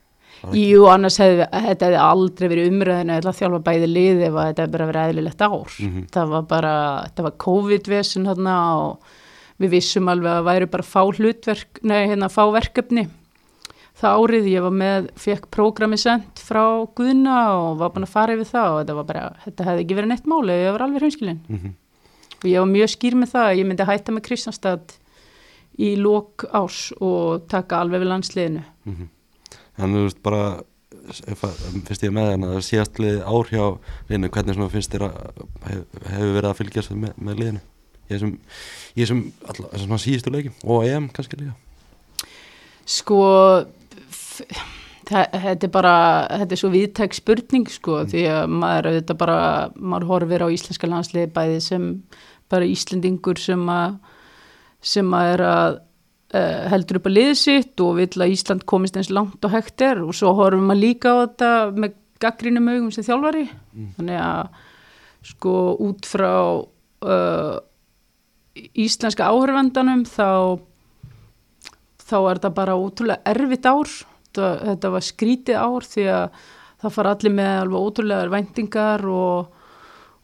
[0.54, 4.74] Jú, annars hefði þetta hefði aldrei verið umræðinu eða þjálfa bæði lið ef þetta hefði
[4.76, 5.72] bara verið eðlilegt ár.
[5.82, 6.04] Mhm.
[6.14, 6.74] Það var bara,
[7.08, 9.16] þetta var COVID-vesun og
[9.58, 13.08] við vissum alveg að væri bara fá hlutverk, nei hérna fá verkefni.
[13.98, 16.64] Það árið ég var með, fekk prógrami sendt frá
[16.98, 19.98] Guðna og var búin að fara yfir það og þetta var bara, þetta hefði ekki
[19.98, 21.42] verið neitt máli, ég var alveg hreinskilinn.
[21.50, 21.76] Mhm.
[22.38, 24.98] Og ég var mjög skýr með það að ég myndi hætta með Kristjánstad
[25.82, 28.64] í lók ás og taka alveg við landsliðinu.
[28.86, 29.10] Mhm.
[29.78, 30.62] En þú veist bara
[31.08, 33.66] finnst ég með hérna að síðast liðið ár hjá
[34.10, 37.62] liðinu, hvernig finnst þér að hef, hefur verið að fylgjast með, með liðinu
[38.12, 38.34] ég sem,
[38.98, 41.56] ég sem alltaf, svona síðustu leikim og EM kannski líka
[42.88, 43.20] Sko,
[45.08, 45.96] þetta er bara,
[46.42, 49.40] þetta er svo viðtæk spurning sko, því að maður auðvitað bara,
[49.76, 51.92] maður horfir á íslenska landsliði bæði sem
[52.52, 53.98] bara Íslendingur sem að,
[54.84, 59.00] sem að er að uh, heldur upp að liði sitt og vill að Ísland komist
[59.00, 62.90] eins langt og hægt er og svo horfum maður líka á þetta með gaggrínum augum
[62.94, 63.46] sem þjálfari,
[64.00, 64.64] þannig að
[65.28, 65.54] sko
[65.86, 66.32] út frá
[67.06, 67.58] uh,
[68.58, 70.58] íslenska áhörvendanum þá
[72.08, 73.92] þá er þetta bara ótrúlega erfitt ár
[74.38, 76.42] þetta, þetta var skrítið ár því að
[76.78, 79.68] það fara allir með alveg ótrúlegar væntingar og,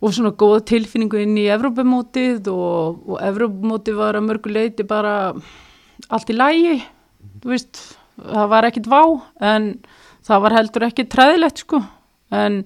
[0.04, 5.16] og svona góða tilfinningu inn í Evrópumótið og, og Evrópumótið var að mörgu leiti bara
[6.14, 6.78] allt í lægi
[7.44, 7.82] þú veist,
[8.22, 9.02] það var ekkit vá
[9.44, 9.70] en
[10.24, 11.82] það var heldur ekki træðilegt sko.
[12.34, 12.62] En,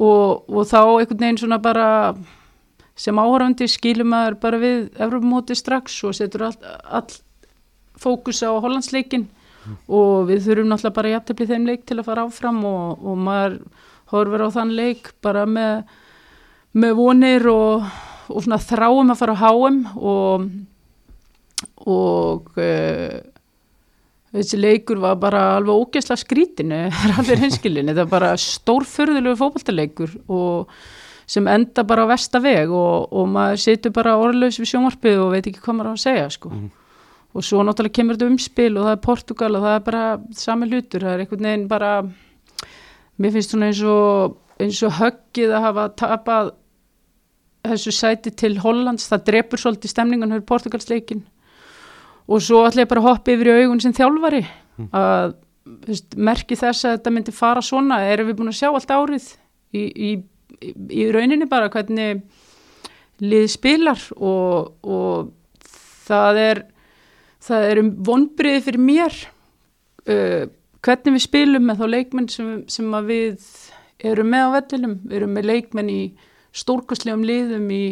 [0.00, 1.88] og, og þá einhvern veginn svona bara
[3.00, 7.18] sem áhörfandi skilum maður bara við Evrópumótið strax og setur allt all
[8.00, 9.28] fókus á Hollandsleikin
[9.88, 13.58] og við þurfum náttúrulega bara jafntefli þeim leik til að fara áfram og, og maður
[14.12, 15.82] horfir á þann leik bara með,
[16.74, 17.84] með vonir og,
[18.30, 20.48] og svona þráum að fara á HM og
[21.90, 23.18] og uh,
[24.32, 29.36] þessi leikur var bara alveg ógeðslega skrítinu, það er alveg hinskilinni það er bara stórförðulegu
[29.40, 30.74] fótballtaleikur og
[31.30, 35.62] sem enda bara á vestaveg og, maður setur bara orðlaus við sjónvarpið og veit ekki
[35.62, 36.70] hvað maður á að segja sko Mhm.
[37.30, 40.04] Og svo náttúrulega kemur þetta umspil og það er Portugal og það er bara
[40.34, 41.90] sami hlutur, það er einhvern veginn bara
[43.20, 46.54] mér finnst svona eins og eins og höggið að hafa tapað
[47.66, 51.22] þessu sæti til Hollands, það drepur svolítið stemningun fyrir Portugalsleikin
[52.30, 54.42] og svo ætla ég bara að hoppa yfir í augun sem þjálfari.
[54.94, 55.32] Að
[55.66, 58.00] þú veist, merki þess að þetta myndi fara svona.
[58.06, 59.26] Erum við búin að sjá allt árið
[59.74, 60.10] í, í,
[60.60, 60.70] í,
[61.02, 62.22] í rauninni bara hvernig
[63.20, 65.74] lið spilar og, og
[66.06, 66.62] það er
[67.44, 69.18] það er um vonbriði fyrir mér
[70.06, 70.46] uh,
[70.84, 73.44] hvernig við spilum með þá leikmenn sem, sem við
[74.00, 76.00] erum með á vellinum, við erum með leikmenn í
[76.56, 77.84] stórkastlegum liðum í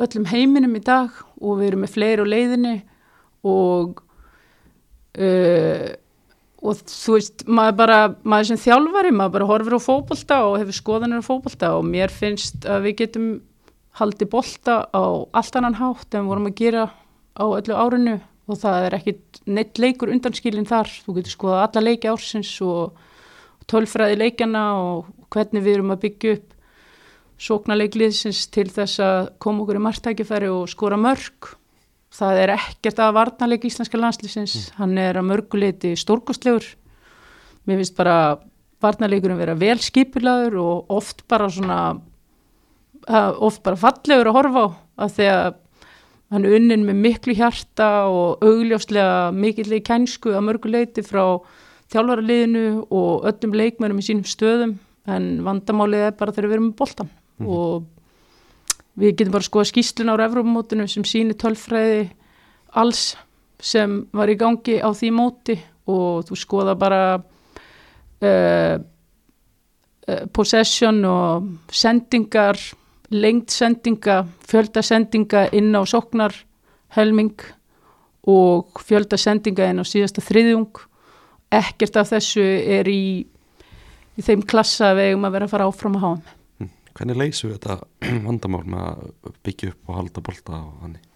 [0.00, 2.76] öllum heiminum í dag og við erum með fleiri á leiðinni
[3.48, 4.02] og
[5.18, 5.90] uh,
[6.60, 10.76] og þú veist, maður bara maður sem þjálfari, maður bara horfir á fókbalta og hefur
[10.76, 13.30] skoðanir á fókbalta og mér finnst að við getum
[13.96, 16.84] haldið bolta á allt annan hátt en vorum að gera
[17.32, 18.18] á öllu árinu
[18.50, 22.98] og það er ekkit neitt leikur undanskilin þar, þú getur skoðað alla leiki ársins og
[23.70, 26.56] tölfræði leikjana og hvernig við erum að byggja upp
[27.40, 31.54] sóknarleikliðsins til þess að koma okkur í margtækifæri og skora mörg
[32.14, 34.76] það er ekkert að varnarleik íslenska landslýsins, mm.
[34.80, 36.66] hann er að mörguleiti stórkostlegur.
[37.68, 38.16] Mér finnst bara
[38.82, 41.80] varnarleikurum vera vel skipulaður og oft bara svona
[43.40, 44.68] oft bara fallegur að horfa á
[45.00, 45.58] að því að
[46.30, 51.24] hann unnin með miklu hjarta og augljóslega mikilvægi kænsku að mörguleiti frá
[51.90, 54.76] þjálfaraliðinu og öllum leikmennum í sínum stöðum.
[55.10, 57.10] En vandamálið er bara þegar við erum með boltan
[57.40, 57.48] mm.
[57.50, 57.88] og
[59.00, 62.04] við getum bara skoða skýslun á Evrópamótinu sem síni tölfræði
[62.78, 63.16] alls
[63.58, 65.58] sem var í gangi á því móti.
[65.90, 68.76] Og þú skoða bara uh,
[70.06, 72.60] uh, possession og sendingar
[73.10, 76.34] lengt sendinga, fjölda sendinga inn á soknar
[76.96, 77.34] helming
[78.30, 80.84] og fjölda sendinga inn á síðasta þriðjung.
[81.50, 85.98] Ekkert af þessu er í, í þeim klassa við eigum að vera að fara áfram
[85.98, 86.36] að hafa
[87.00, 87.78] Hvernig leysu þetta
[88.26, 91.06] vandamál með að byggja upp og halda bolta og hannig?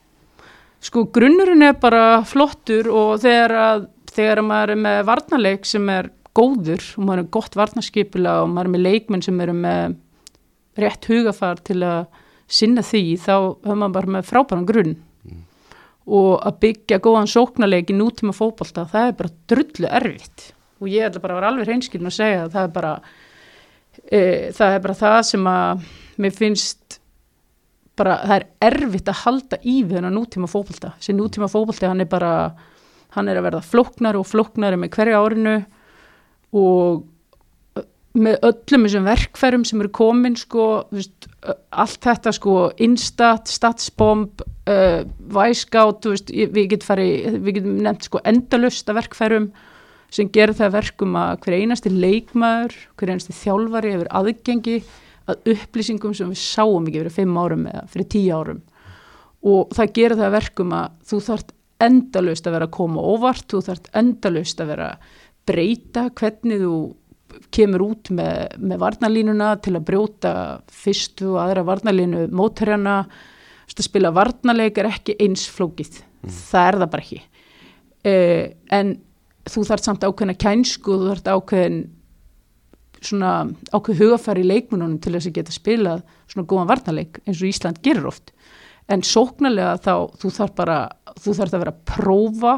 [0.84, 6.10] Sko grunnurinn er bara flottur og þegar, að, þegar maður er með varnarleik sem er
[6.36, 9.96] góður og maður er gott varnarskipila og maður er með leikmenn sem eru með
[10.80, 12.06] rétt hugafar til að
[12.50, 14.96] sinna því þá höfum maður bara með frábæran grunn.
[15.24, 15.44] Mm.
[16.04, 20.50] og að byggja góðan sóknarleik í nútíma fókbalta það er bara drullu erfitt.
[20.82, 22.92] Og ég ætla bara að vera alveg reynskilin að segja að það er bara
[24.10, 24.20] e,
[24.52, 25.86] það er bara það sem að
[26.20, 26.98] mér finnst
[27.96, 32.04] bara það er erfitt að halda í við hennar nútíma fókbalta þessi nútíma fókbalta hann
[32.04, 32.34] er bara
[33.14, 35.56] hann er að verða floknar og floknar með hverja árinu.
[36.54, 37.02] Og
[38.14, 41.26] með öllum þessum verkfærum sem eru komin sko, veist,
[41.74, 45.00] allt þetta sko instat, statsbomb uh,
[45.34, 47.02] væskátt við getum
[47.48, 49.48] get nefnt sko endalust af verkfærum
[50.14, 54.76] sem gerir það verkum að hver einasti leikmaður, hver einasti þjálfari hefur aðgengi
[55.30, 58.62] að upplýsingum sem við sáum ekki fyrir fimm árum eða fyrir tíu árum.
[59.44, 61.54] Og það gerir það verkum að þú þart
[61.84, 65.08] endalust að vera að koma óvart, þú þart endalust að vera að
[65.48, 66.76] breyta hvernig þú
[67.54, 70.34] kemur út með, með varnalínuna til að brjóta
[70.72, 73.02] fyrstu og aðra varnalínu mótherjana,
[73.74, 76.36] að spila varnaleik er ekki eins flókið, mm.
[76.50, 77.20] það er það bara ekki.
[78.04, 78.44] Eh,
[78.76, 78.94] en
[79.50, 81.78] þú þarf samt ákveðin að kænsku þú þarf ákveðin
[83.04, 83.32] svona
[83.74, 87.82] ákveð hugafæri í leikmununum til þess að geta spilað svona góðan varnarleik eins og Ísland
[87.84, 88.32] gerir oft.
[88.88, 90.78] En sóknarlega þá þú þarf bara
[91.20, 92.54] þú þarf að vera að prófa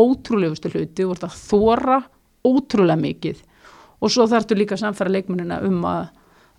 [0.00, 1.98] ótrúlegustu hluti, þú þarf að þóra
[2.46, 3.42] ótrúlega mikið
[4.00, 6.10] og svo þarf þú líka samfæra leikmununa um að,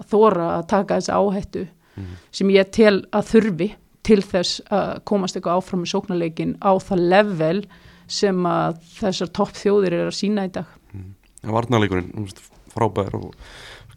[0.02, 2.18] að þóra að taka þessi áhættu mm -hmm.
[2.32, 3.70] sem ég tel að þurfi
[4.04, 7.66] til þess að komast eitthvað áfram í sóknarleikin á það level
[8.08, 10.66] sem að þessar topp þjóðir er að sína í dag.
[10.94, 11.14] Mm.
[11.44, 12.28] Varnarleikurinn,
[12.74, 13.34] frábær og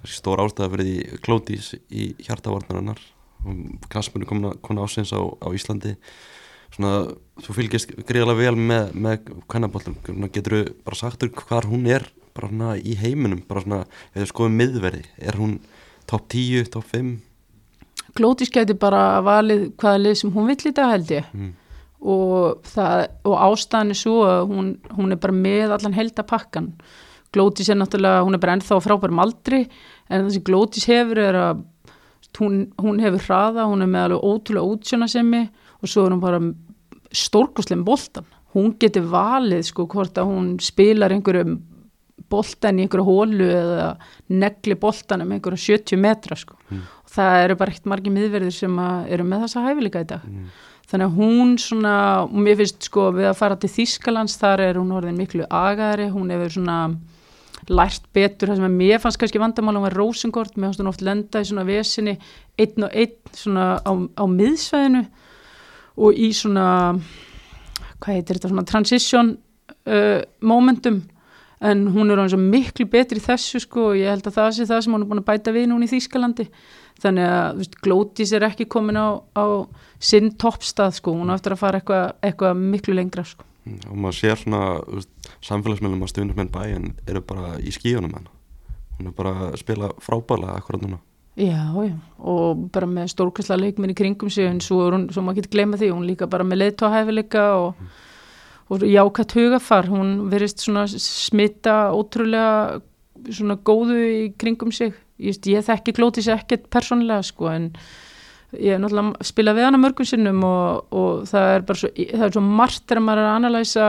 [0.04, 3.00] stór ástæða fyrir því klótís í hjartavarnarinnar
[3.92, 5.94] Kasmurinn kom, kom ásins á, á Íslandi.
[6.74, 7.12] Svona,
[7.44, 9.98] þú fylgist greiðlega vel með, með kvennabóllum,
[10.32, 14.58] getur þú bara sagt hvað hún er bara svona í heiminum bara svona, eða skoðum
[14.60, 15.58] miðverði er hún
[16.10, 17.14] topp 10, topp 5
[18.14, 21.30] Klótís getur bara valið hvaða lið sem hún vill í dag held ég.
[21.34, 21.52] Mm.
[22.04, 22.68] Og,
[23.26, 26.70] og ástæðan er svo að hún, hún er bara með allan heldapakkan
[27.34, 31.38] Glótis er náttúrulega, hún er bara ennþá frábærum aldri en það sem Glótis hefur er
[31.40, 31.64] að
[32.38, 35.42] hún, hún hefur hraða, hún er með alveg ótrúlega útsjónasemi
[35.80, 36.42] og svo er hún bara
[37.14, 41.56] stórkoslega boltan hún getur valið sko hvort að hún spilar einhverjum
[42.30, 43.88] boltan í einhverju hólu eða
[44.32, 46.58] negli boltanum einhverju 70 metra sko.
[46.70, 46.84] Mm.
[47.04, 50.28] og það eru bara eitt margi miðverðir sem eru með þessa hæfileika í dag.
[50.28, 50.46] Mm.
[50.90, 51.96] Þannig að hún svona,
[52.26, 56.10] og mér finnst sko við að fara til Þískalands, þar er hún orðin miklu agari,
[56.12, 56.78] hún hefur svona
[57.72, 60.90] lært betur, það sem að mér fannst kannski vandamál, hún var Rosengård, mér fannst hún
[60.90, 62.18] oft lenda í svona vesinni,
[62.60, 65.04] einn og einn svona á, á miðsvæðinu
[66.04, 66.66] og í svona
[68.02, 69.32] hvað heitir þetta, svona transition
[69.88, 71.00] uh, momentum
[71.60, 74.84] en hún er alveg miklu betri þessu sko og ég held að það sé það
[74.84, 76.48] sem hún er búin að bæta við núna í Þýskalandi.
[77.02, 79.44] Þannig að veist, Glótis er ekki komin á, á
[79.98, 83.46] sinn toppstað sko, hún á eftir að fara eitthvað eitthva miklu lengra sko.
[83.64, 84.62] Mm, og maður sér svona
[85.42, 88.34] samfélagsmiðlum að stuðnismenn bæinn eru bara í skíunum hennar
[88.98, 91.00] hún er bara að spila frábæla akkurat núna.
[91.34, 95.42] Já, já, og bara með stórkvæsla leikminn í kringum sig en svo, hún, svo maður
[95.42, 97.80] getur gleyma því, hún líka bara með leiðtóhæfileika og,
[98.74, 102.80] og jákvæmt hugafar, hún verist smita ótrúlega
[103.64, 104.94] góðu í kringum sig.
[105.18, 107.70] Ég, ég þekki glótis ekkert persónlega sko en
[108.58, 112.26] ég hef náttúrulega spilað við hana mörgum sinnum og, og það er bara svo, það
[112.26, 113.88] er svo margt þegar maður er að analæsa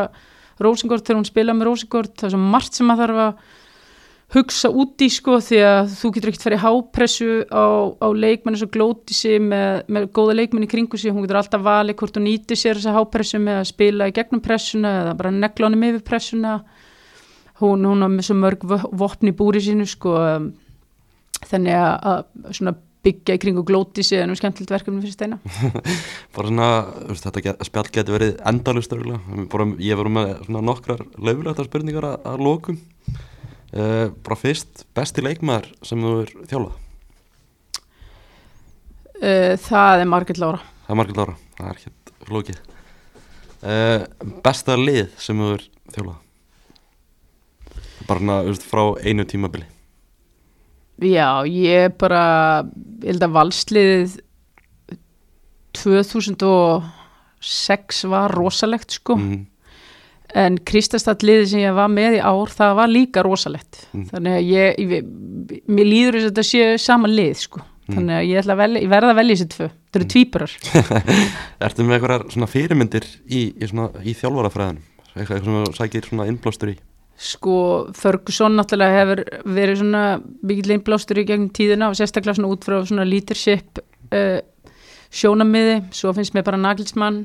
[0.62, 3.64] Rósingort þegar hún spilað með Rósingort, það er svo margt sem maður þarf að
[4.34, 7.66] hugsa út í sko því að þú getur ekkert farið hápressu á,
[8.02, 12.00] á leikmenni svo glóti sig með, með góða leikmenni kringu sig, hún getur alltaf valið
[12.00, 15.70] hvort hún nýti sér þessa hápressu með að spila í gegnum pressuna eða bara negla
[15.70, 16.56] honum yfir pressuna.
[17.62, 20.18] Hún, hún har með svo mörg vopni búri sínu sko
[21.46, 25.38] þannig að, að byggja í kringu glóti sig en um skemmtilegt verkefni fyrir steina.
[26.36, 26.70] Bara svona,
[27.22, 28.96] þetta spjall getur verið endalust
[29.86, 32.82] ég voru með nokkrar löfulegt spurningar að, að lókum
[33.74, 36.76] Uh, bara fyrst, besti leikmaður sem þú er þjálfað?
[39.16, 40.60] Uh, það er Margit Lára.
[40.86, 41.92] Það er Margit Lára, það er ekki
[42.30, 42.60] flókið.
[43.66, 44.02] Uh,
[44.46, 45.64] besta lið sem þú er
[45.96, 46.20] þjálfað?
[48.06, 49.66] Bara frá einu tímabili.
[51.02, 52.64] Já, ég bara,
[53.02, 54.12] ég held að valsliðið
[55.76, 59.18] 2006 var rosalegt sko.
[59.20, 59.55] Mm
[60.36, 64.08] en Kristastallið sem ég var með í ár það var líka rosalett mm.
[64.12, 67.64] þannig að ég, ég mér líður þess að þetta sé sama lið sko.
[67.86, 68.00] Mm.
[68.00, 69.68] þannig að ég, að velja, ég verða að velja þessi tvö.
[69.70, 70.54] Þetta eru tvíburar.
[71.68, 74.88] Ertu með eitthvað svona fyrirmyndir í, í, í þjálfarafræðinum?
[75.14, 76.76] Eitthvað sem þú sækir svona innblástur í?
[77.16, 77.60] Sko
[77.96, 79.22] Ferguson náttúrulega hefur
[79.56, 80.02] verið svona
[80.44, 83.80] mikill innblástur í gegnum tíðina og sérstaklega svona út frá svona leadership
[84.10, 84.42] uh,
[85.16, 87.22] sjónamiði, svo finnst mér bara Nagelsmann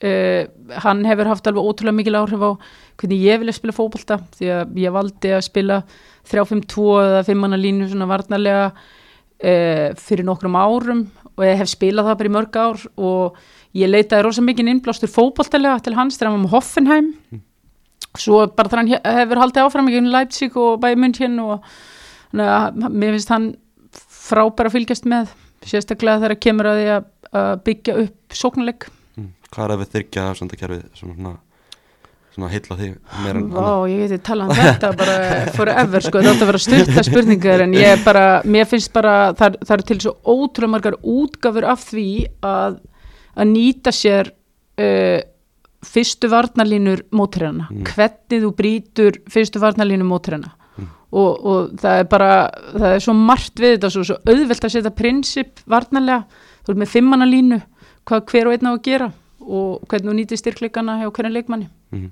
[0.00, 0.46] Uh,
[0.80, 2.50] hann hefur haft alveg ótrúlega mikil áhrif á
[2.96, 5.76] hvernig ég vilja spila fókbalta því að ég valdi að spila
[6.30, 11.02] 3-5-2 eða 5 manna línu svona varnarlega uh, fyrir nokkrum árum
[11.34, 13.36] og ég hef spilað það bara í mörg ár og
[13.76, 17.42] ég leitaði rosa mikið innblástur fókbaltalega til hans þegar hann var með Hoffenheim mm.
[18.24, 21.68] svo bara þannig hann hefur haldið áfram ekki um Leipzig og bæði München og
[22.32, 23.50] na, mér finnst hann
[23.92, 25.36] frábæra fylgjast með
[25.68, 28.88] sérstaklega þegar kemur að því að byggja upp sóknuleik
[29.50, 31.32] hvað er að við þyrkja afsendakerfið sem svona,
[32.34, 32.92] svona heitla þig
[33.24, 35.16] meira en Vá, ég geti talað um þetta bara
[35.56, 39.74] forever sko, þetta var að styrta spurningar en ég bara, mér finnst bara það, það
[39.76, 42.12] er til svo ótrúlega margar útgafur af því
[42.46, 42.78] að
[43.40, 45.18] að nýta sér uh,
[45.86, 47.84] fyrstu varnalínur mótræna, mm.
[47.88, 50.88] hvernig þú brítur fyrstu varnalínu mótræna mm.
[51.16, 52.30] og, og það er bara
[52.74, 56.26] það er svo margt við þetta, svo, svo auðvelt að setja prinsip varnalega,
[56.62, 57.60] þú ert með fimmannalínu
[58.10, 59.10] hvað hver og einn á að gera
[59.40, 62.10] og hvernig þú nýtið styrkleikana hjá hvernig leikmanni mm -hmm.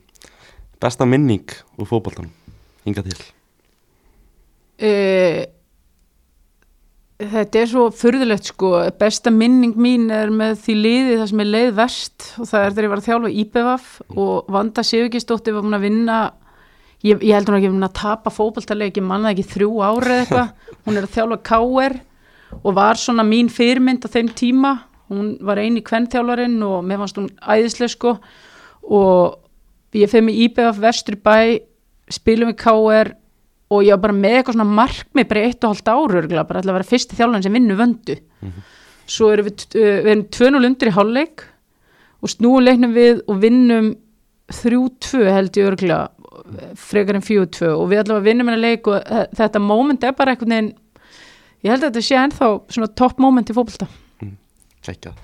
[0.81, 1.49] Besta minning
[1.79, 2.31] úr fókbaltanum,
[2.85, 3.19] hinga til
[4.83, 5.45] uh,
[7.19, 11.47] Þetta er svo fyrðilegt sko, besta minning mín er með því liði það sem er
[11.47, 14.19] leið verst og það er þegar ég var að þjálfa IPVF mm.
[14.19, 16.19] og Vanda Sjöfekistóttir var að vinna
[17.03, 20.53] ég, ég heldur hún ekki að tapa fókbaltarleiki mannaði ekki þrjú árið eitthvað
[20.87, 21.99] hún er að þjálfa K.R.
[22.63, 24.73] og var svona mín fyrirmynd á þeim tíma
[25.09, 28.15] hún var eini kvennþjálfarinn og mér fannst hún æðislega sko
[28.89, 29.39] og
[29.97, 31.61] ég feð mig íbegaf vestur bæ
[32.13, 33.13] spilum við K.R.
[33.69, 36.63] og ég var bara með eitthvað svona markmið bara eitt og halvt áru örgulega, bara
[36.63, 38.67] ætla að vera fyrsti þjálfarinn sem vinnu vöndu mm -hmm.
[39.07, 41.45] svo erum við, uh, við erum 2-0 undir í hálfleik
[42.23, 43.97] og snúum leiknum við og vinnum
[44.49, 46.09] 3-2 held ég örgulega
[46.75, 49.03] frekar en 4-2 og við ætlum að vinna með leik og
[49.37, 50.73] þetta moment er bara eitthvað
[51.63, 53.89] ég held að þetta sé ennþá svona topp moment í fólkvölda
[54.89, 55.23] Kekjað.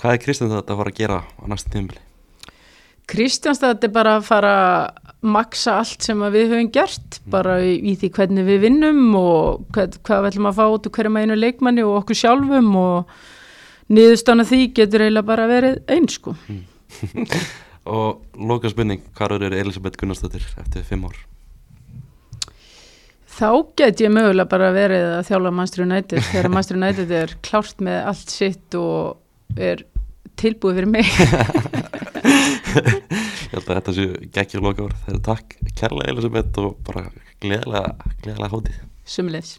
[0.00, 2.00] Hvað er Kristjánstad að fara að gera á næsta tímbili?
[3.10, 7.30] Kristjánstad er bara að fara að maksa allt sem við höfum gert mm.
[7.32, 10.94] bara í, því hvernig við vinnum og hvað, hvað við ætlum að fá út úr
[10.96, 13.18] hverjum einu leikmanni og okkur sjálfum og
[13.92, 16.36] niðurstana því getur eiginlega bara verið eins sko.
[16.48, 16.62] Mm.
[17.96, 21.18] og loka spurning, hvað eru Elisabeth Gunnarsdóttir eftir fimm ár?
[23.40, 23.48] Þá
[23.78, 27.98] get ég mögulega bara verið að þjála Master United þegar Master United er klárt með
[28.12, 29.84] allt sitt og er
[30.40, 31.08] tilbúið fyrir mig.
[32.70, 37.08] Ég held að þetta séu geggir loka ár þegar takk kærlega Elisabeth og bara
[37.42, 38.78] gleðilega, gleðilega hótið
[39.10, 39.56] Sumulegs